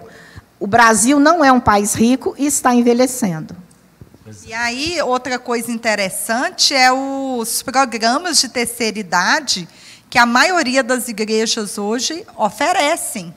[0.60, 3.56] O Brasil não é um país rico e está envelhecendo.
[4.48, 9.68] E aí, outra coisa interessante é os programas de terceira idade
[10.14, 13.34] que a maioria das igrejas hoje oferecem.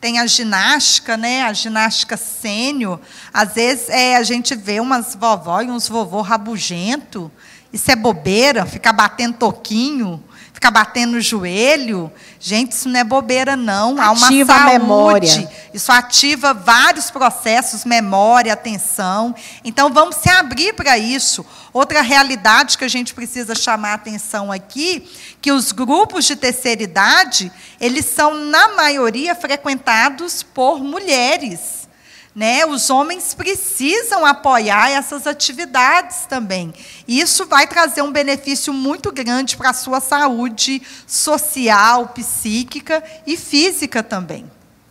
[0.00, 1.42] Tem a ginástica, né?
[1.42, 2.98] A ginástica sênior.
[3.30, 7.30] Às vezes é, a gente vê umas vovó e uns vovô rabugento.
[7.70, 10.24] Isso é bobeira, ficar batendo toquinho
[10.64, 12.10] ficar batendo no joelho.
[12.40, 14.00] Gente, isso não é bobeira, não.
[14.00, 14.72] Há uma ativa saúde.
[14.72, 15.50] memória.
[15.74, 19.34] Isso ativa vários processos, memória, atenção.
[19.62, 21.44] Então, vamos se abrir para isso.
[21.74, 25.10] Outra realidade que a gente precisa chamar a atenção aqui,
[25.42, 31.88] que os grupos de terceira idade, eles são, na maioria, frequentados por mulheres.
[32.32, 32.64] Né?
[32.64, 36.72] Os homens precisam apoiar essas atividades também.
[37.08, 44.00] Isso vai trazer um benefício muito grande para a sua saúde social, psíquica e física
[44.00, 44.48] também.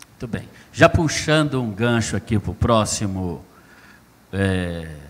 [0.10, 0.50] Muito bem.
[0.74, 3.42] Já puxando um gancho aqui para o próximo
[4.34, 5.03] é,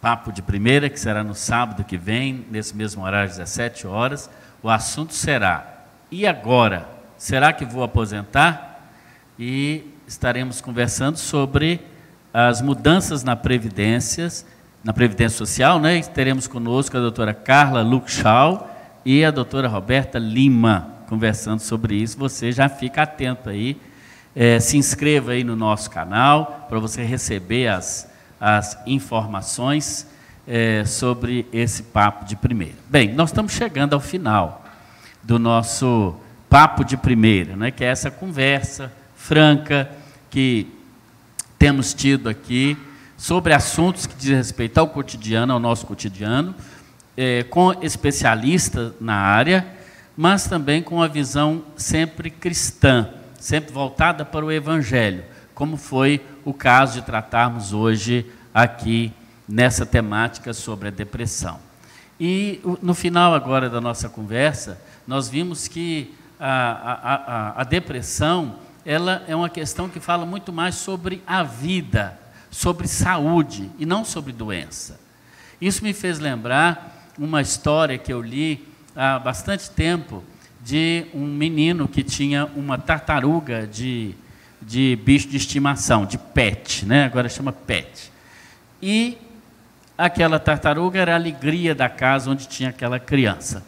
[0.00, 4.30] papo de primeira, que será no sábado que vem, nesse mesmo horário, 17 horas,
[4.62, 6.88] o assunto será: e agora?
[7.16, 8.88] Será que vou aposentar?
[9.38, 11.80] E estaremos conversando sobre
[12.32, 14.28] as mudanças na Previdência,
[14.82, 15.98] na Previdência Social, né?
[15.98, 18.68] E teremos conosco a doutora Carla Luxau
[19.04, 22.18] e a doutora Roberta Lima conversando sobre isso.
[22.18, 23.76] Você já fica atento aí,
[24.34, 28.09] é, se inscreva aí no nosso canal para você receber as,
[28.40, 30.06] as informações
[30.46, 32.76] é, sobre esse papo de primeira.
[32.88, 34.64] Bem, nós estamos chegando ao final
[35.22, 36.14] do nosso
[36.48, 37.70] papo de primeira, né?
[37.70, 39.90] Que é essa conversa franca
[40.30, 40.66] que
[41.58, 42.76] temos tido aqui
[43.16, 46.54] sobre assuntos que dizem respeito ao cotidiano, ao nosso cotidiano,
[47.16, 49.66] é, com especialistas na área,
[50.16, 55.22] mas também com a visão sempre cristã, sempre voltada para o Evangelho,
[55.60, 58.24] como foi o caso de tratarmos hoje
[58.54, 59.12] aqui
[59.46, 61.58] nessa temática sobre a depressão.
[62.18, 68.54] E no final agora da nossa conversa, nós vimos que a, a, a, a depressão
[68.86, 72.18] ela é uma questão que fala muito mais sobre a vida,
[72.50, 74.98] sobre saúde e não sobre doença.
[75.60, 78.66] Isso me fez lembrar uma história que eu li
[78.96, 80.24] há bastante tempo
[80.64, 84.14] de um menino que tinha uma tartaruga de,
[84.70, 87.06] de bicho de estimação, de pet, né?
[87.06, 88.12] agora chama pet.
[88.80, 89.18] E
[89.98, 93.64] aquela tartaruga era a alegria da casa onde tinha aquela criança.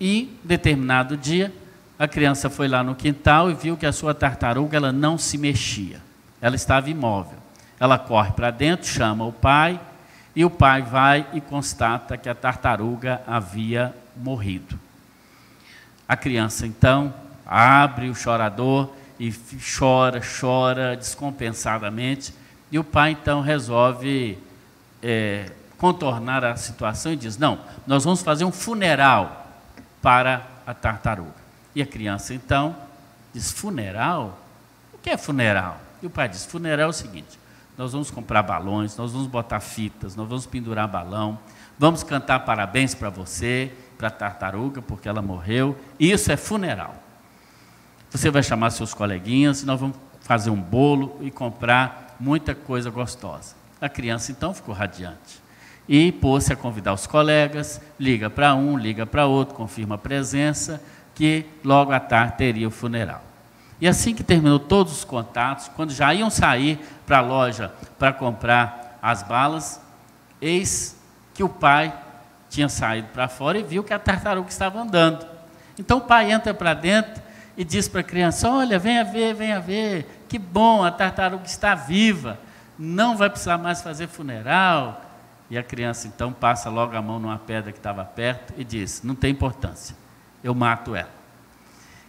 [0.00, 1.54] E, determinado dia,
[1.96, 5.38] a criança foi lá no quintal e viu que a sua tartaruga ela não se
[5.38, 6.02] mexia.
[6.40, 7.38] Ela estava imóvel.
[7.78, 9.80] Ela corre para dentro, chama o pai
[10.34, 14.76] E o pai vai e constata que a tartaruga havia morrido.
[16.08, 17.14] A criança então
[17.46, 19.32] abre o chorador e
[19.78, 22.34] chora, chora descompensadamente.
[22.70, 24.38] E o pai então resolve
[25.02, 29.46] é, contornar a situação e diz: Não, nós vamos fazer um funeral
[30.02, 31.44] para a tartaruga.
[31.74, 32.74] E a criança então
[33.32, 34.38] diz: Funeral?
[34.92, 35.80] O que é funeral?
[36.02, 37.38] E o pai diz: Funeral é o seguinte:
[37.76, 41.38] nós vamos comprar balões, nós vamos botar fitas, nós vamos pendurar balão,
[41.78, 45.78] vamos cantar parabéns para você, para a tartaruga, porque ela morreu.
[45.98, 47.03] Isso é funeral.
[48.14, 53.56] Você vai chamar seus coleguinhas nós vamos fazer um bolo e comprar muita coisa gostosa.
[53.80, 55.42] A criança então ficou radiante.
[55.88, 60.80] E pôs-se a convidar os colegas, liga para um, liga para outro, confirma a presença,
[61.12, 63.20] que logo à tarde teria o funeral.
[63.80, 68.12] E assim que terminou todos os contatos, quando já iam sair para a loja para
[68.12, 69.80] comprar as balas,
[70.40, 70.96] eis
[71.34, 71.92] que o pai
[72.48, 75.26] tinha saído para fora e viu que a tartaruga estava andando.
[75.76, 77.23] Então o pai entra para dentro
[77.56, 81.74] e diz para a criança: Olha, venha ver, venha ver, que bom, a tartaruga está
[81.74, 82.38] viva,
[82.78, 85.02] não vai precisar mais fazer funeral.
[85.50, 89.02] E a criança então passa logo a mão numa pedra que estava perto e diz:
[89.02, 89.94] Não tem importância,
[90.42, 91.10] eu mato ela.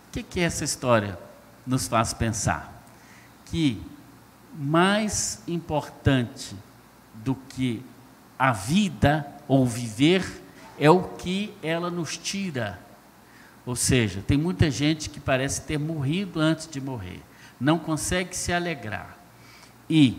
[0.08, 1.18] O que, que essa história
[1.68, 2.74] nos faz pensar?
[3.46, 3.82] Que
[4.54, 6.56] mais importante
[7.14, 7.86] do que
[8.40, 10.26] a vida ou viver
[10.80, 12.80] é o que ela nos tira
[13.66, 17.22] ou seja, tem muita gente que parece ter morrido antes de morrer,
[17.60, 19.18] não consegue se alegrar.
[19.90, 20.18] E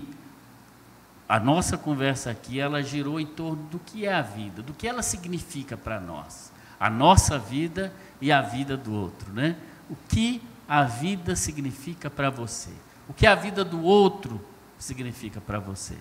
[1.29, 4.87] a nossa conversa aqui, ela girou em torno do que é a vida, do que
[4.87, 9.57] ela significa para nós, a nossa vida e a vida do outro, né?
[9.89, 12.71] O que a vida significa para você?
[13.09, 14.41] O que a vida do outro
[14.79, 15.97] significa para você?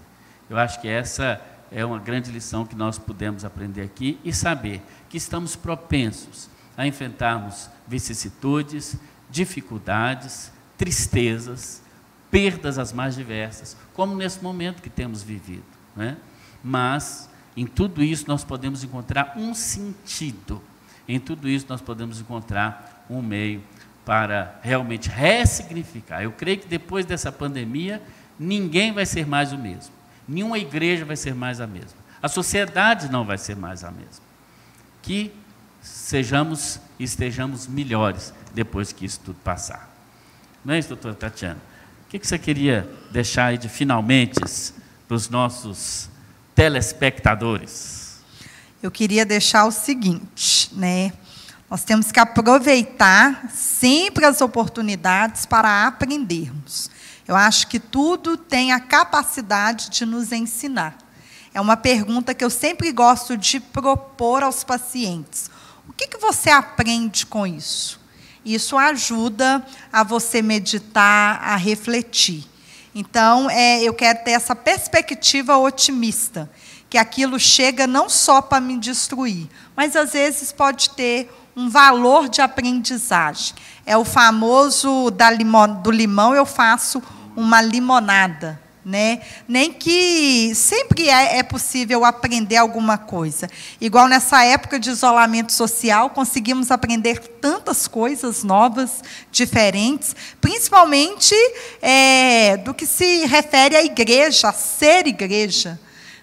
[0.50, 1.42] Eu acho que essa
[1.72, 6.86] é uma grande lição que nós podemos aprender aqui e saber que estamos propensos a
[6.86, 8.98] enfrentarmos vicissitudes,
[9.30, 11.82] dificuldades, tristezas,
[12.30, 15.64] perdas as mais diversas, como nesse momento que temos vivido.
[15.96, 16.18] Né?
[16.64, 20.62] Mas, em tudo isso, nós podemos encontrar um sentido,
[21.08, 23.64] em tudo isso, nós podemos encontrar um meio
[24.04, 26.22] para realmente ressignificar.
[26.22, 28.02] Eu creio que depois dessa pandemia,
[28.38, 29.94] ninguém vai ser mais o mesmo,
[30.28, 34.26] nenhuma igreja vai ser mais a mesma, a sociedade não vai ser mais a mesma.
[35.02, 35.32] Que
[35.86, 39.94] sejamos e estejamos melhores depois que isso tudo passar.
[40.64, 41.60] Não é isso, doutora Tatiana?
[42.06, 44.40] O que você queria deixar aí de finalmente
[45.08, 46.10] para os nossos
[46.56, 48.20] telespectadores?
[48.82, 51.14] Eu queria deixar o seguinte, né?
[51.70, 56.90] Nós temos que aproveitar sempre as oportunidades para aprendermos.
[57.28, 60.98] Eu acho que tudo tem a capacidade de nos ensinar.
[61.54, 65.50] É uma pergunta que eu sempre gosto de propor aos pacientes.
[65.88, 68.00] O que, que você aprende com isso?
[68.44, 72.46] Isso ajuda a você meditar, a refletir.
[72.94, 76.50] Então, é, eu quero ter essa perspectiva otimista,
[76.90, 82.30] que aquilo chega não só para me destruir, mas às vezes pode ter um valor
[82.30, 83.56] de aprendizagem.
[83.86, 85.30] É o famoso da
[85.84, 87.02] do limão, eu faço
[87.36, 89.22] uma limonada né?
[89.48, 93.50] Nem que sempre é, é, possível aprender alguma coisa.
[93.82, 101.34] Igual nessa época de isolamento social, conseguimos aprender tantas coisas novas, diferentes, principalmente
[101.82, 105.80] é, do que se refere à igreja, a ser igreja,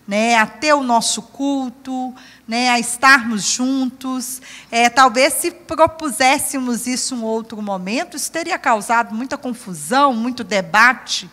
[0.06, 0.36] né?
[0.36, 2.14] A ter o nosso culto,
[2.46, 2.68] né?
[2.70, 4.40] A estarmos juntos.
[4.70, 10.44] É, talvez se propuséssemos isso em um outro momento, isso teria causado muita confusão, muito
[10.44, 11.28] debate.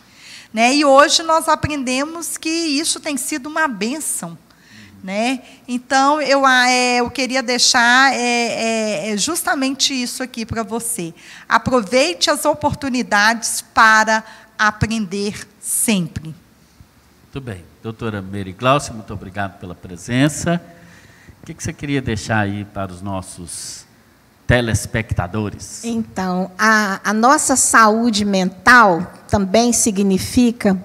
[0.52, 0.74] Né?
[0.74, 4.36] E hoje nós aprendemos que isso tem sido uma bênção.
[5.02, 5.42] Né?
[5.66, 11.14] Então, eu, é, eu queria deixar é, é, é justamente isso aqui para você.
[11.48, 14.22] Aproveite as oportunidades para
[14.58, 16.34] aprender sempre.
[17.22, 17.64] Muito bem.
[17.82, 20.60] Doutora Mary Glaucia, muito obrigado pela presença.
[21.42, 23.86] O que, que você queria deixar aí para os nossos
[24.50, 25.84] telespectadores?
[25.84, 30.76] Então, a, a nossa saúde mental também significa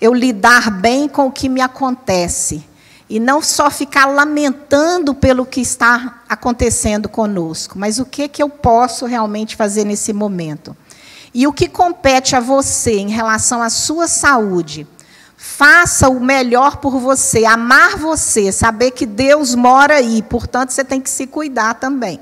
[0.00, 2.64] eu lidar bem com o que me acontece
[3.08, 8.48] e não só ficar lamentando pelo que está acontecendo conosco, mas o que que eu
[8.48, 10.76] posso realmente fazer nesse momento.
[11.34, 14.86] E o que compete a você em relação à sua saúde?
[15.36, 21.00] Faça o melhor por você, amar você, saber que Deus mora aí, portanto você tem
[21.00, 22.20] que se cuidar também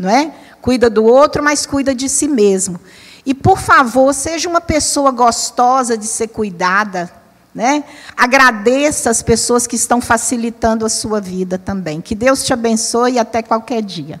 [0.00, 0.32] não é?
[0.62, 2.80] Cuida do outro, mas cuida de si mesmo.
[3.24, 7.10] E, por favor, seja uma pessoa gostosa de ser cuidada,
[7.52, 7.82] Né?
[8.16, 12.00] Agradeça as pessoas que estão facilitando a sua vida também.
[12.00, 14.20] Que Deus te abençoe e até qualquer dia.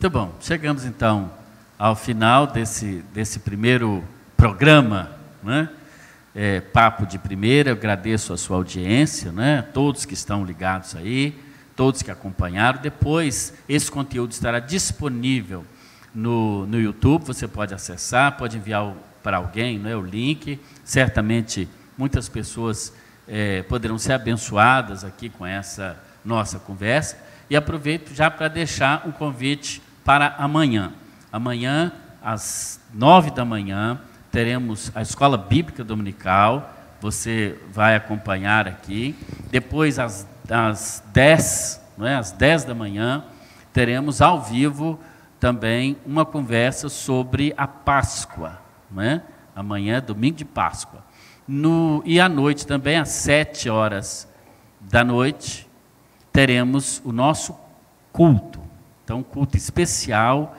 [0.00, 0.32] Muito bom.
[0.40, 1.30] Chegamos então
[1.78, 4.02] ao final desse, desse primeiro
[4.38, 5.10] programa,
[5.42, 5.68] né?
[6.34, 7.70] É, Papo de Primeira.
[7.70, 9.62] Eu agradeço a sua audiência, né?
[9.74, 11.38] todos que estão ligados aí,
[11.76, 12.80] todos que acompanharam.
[12.80, 15.64] Depois, esse conteúdo estará disponível
[16.14, 17.24] no, no YouTube.
[17.26, 20.60] Você pode acessar, pode enviar para alguém né, o link.
[20.84, 22.92] Certamente muitas pessoas
[23.26, 27.16] é, poderão ser abençoadas aqui com essa nossa conversa.
[27.48, 30.92] E aproveito já para deixar um convite para amanhã.
[31.32, 31.92] Amanhã,
[32.22, 34.00] às nove da manhã,
[34.30, 36.72] teremos a Escola Bíblica Dominical.
[37.00, 39.14] Você vai acompanhar aqui.
[39.50, 42.16] Depois, às, às dez, não é?
[42.16, 43.24] às dez da manhã,
[43.72, 44.98] teremos ao vivo
[45.38, 48.60] também uma conversa sobre a Páscoa.
[48.90, 49.22] Não é?
[49.54, 51.04] Amanhã, domingo de Páscoa.
[51.46, 54.28] No, e à noite também, às sete horas
[54.80, 55.68] da noite,
[56.32, 57.56] teremos o nosso
[58.12, 58.60] culto.
[59.04, 60.56] Então, um culto especial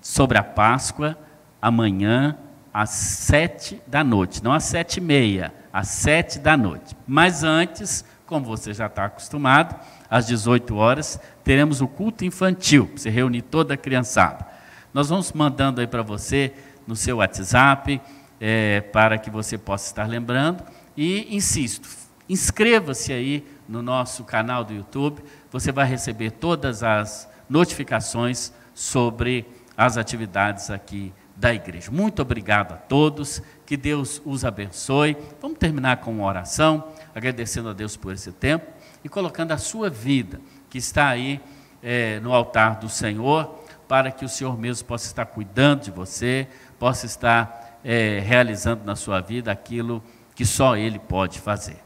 [0.00, 1.18] sobre a Páscoa,
[1.60, 2.36] amanhã,
[2.72, 4.42] às sete da noite.
[4.42, 6.96] Não às sete e meia, às sete da noite.
[7.06, 9.74] Mas antes, como você já está acostumado,
[10.08, 14.46] às 18 horas, teremos o culto infantil, para você reunir toda a criançada.
[14.94, 16.54] Nós vamos mandando aí para você
[16.86, 18.00] no seu WhatsApp,
[18.40, 20.62] é, para que você possa estar lembrando.
[20.96, 21.88] E insisto,
[22.28, 29.44] inscreva-se aí no nosso canal do YouTube, você vai receber todas as notificações sobre
[29.76, 31.90] as atividades aqui da igreja.
[31.90, 35.16] Muito obrigado a todos, que Deus os abençoe.
[35.40, 36.84] Vamos terminar com uma oração,
[37.14, 38.66] agradecendo a Deus por esse tempo
[39.02, 40.38] e colocando a sua vida,
[40.68, 41.40] que está aí
[41.82, 43.58] é, no altar do Senhor,
[43.88, 46.46] para que o Senhor mesmo possa estar cuidando de você,
[46.78, 50.02] possa estar é, realizando na sua vida aquilo
[50.34, 51.78] que só Ele pode fazer.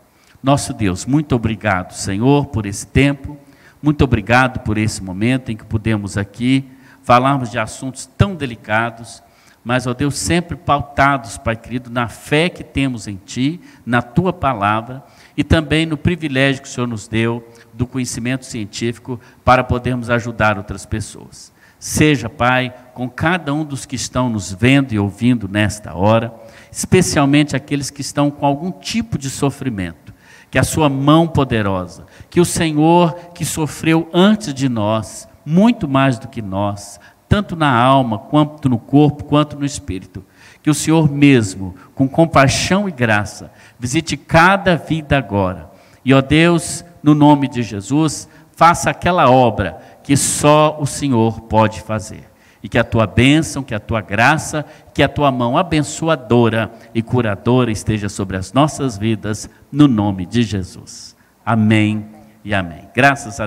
[0.43, 3.39] Nosso Deus, muito obrigado, Senhor, por esse tempo,
[3.81, 6.69] muito obrigado por esse momento em que pudemos aqui
[7.05, 9.23] falarmos de assuntos tão delicados,
[9.65, 14.31] mas, ó Deus, sempre pautados, Pai querido, na fé que temos em Ti, na Tua
[14.31, 15.03] palavra
[15.35, 20.59] e também no privilégio que o Senhor nos deu do conhecimento científico para podermos ajudar
[20.59, 21.51] outras pessoas.
[21.79, 26.33] Seja, Pai, com cada um dos que estão nos vendo e ouvindo nesta hora,
[26.71, 30.13] especialmente aqueles que estão com algum tipo de sofrimento,
[30.51, 36.19] que a Sua mão poderosa, que o Senhor que sofreu antes de nós, muito mais
[36.19, 36.99] do que nós,
[37.35, 40.25] tanto na alma, quanto no corpo, quanto no espírito,
[40.63, 45.69] que o Senhor mesmo, com compaixão e graça, visite cada vida agora.
[46.05, 51.81] E, ó Deus, no nome de Jesus, faça aquela obra que só o Senhor pode
[51.81, 52.23] fazer.
[52.63, 57.03] E que a tua bênção, que a tua graça, que a tua mão abençoadora e
[57.03, 61.17] curadora esteja sobre as nossas vidas, no nome de Jesus.
[61.45, 62.07] Amém
[62.45, 62.89] e amém.
[62.95, 63.43] Graças a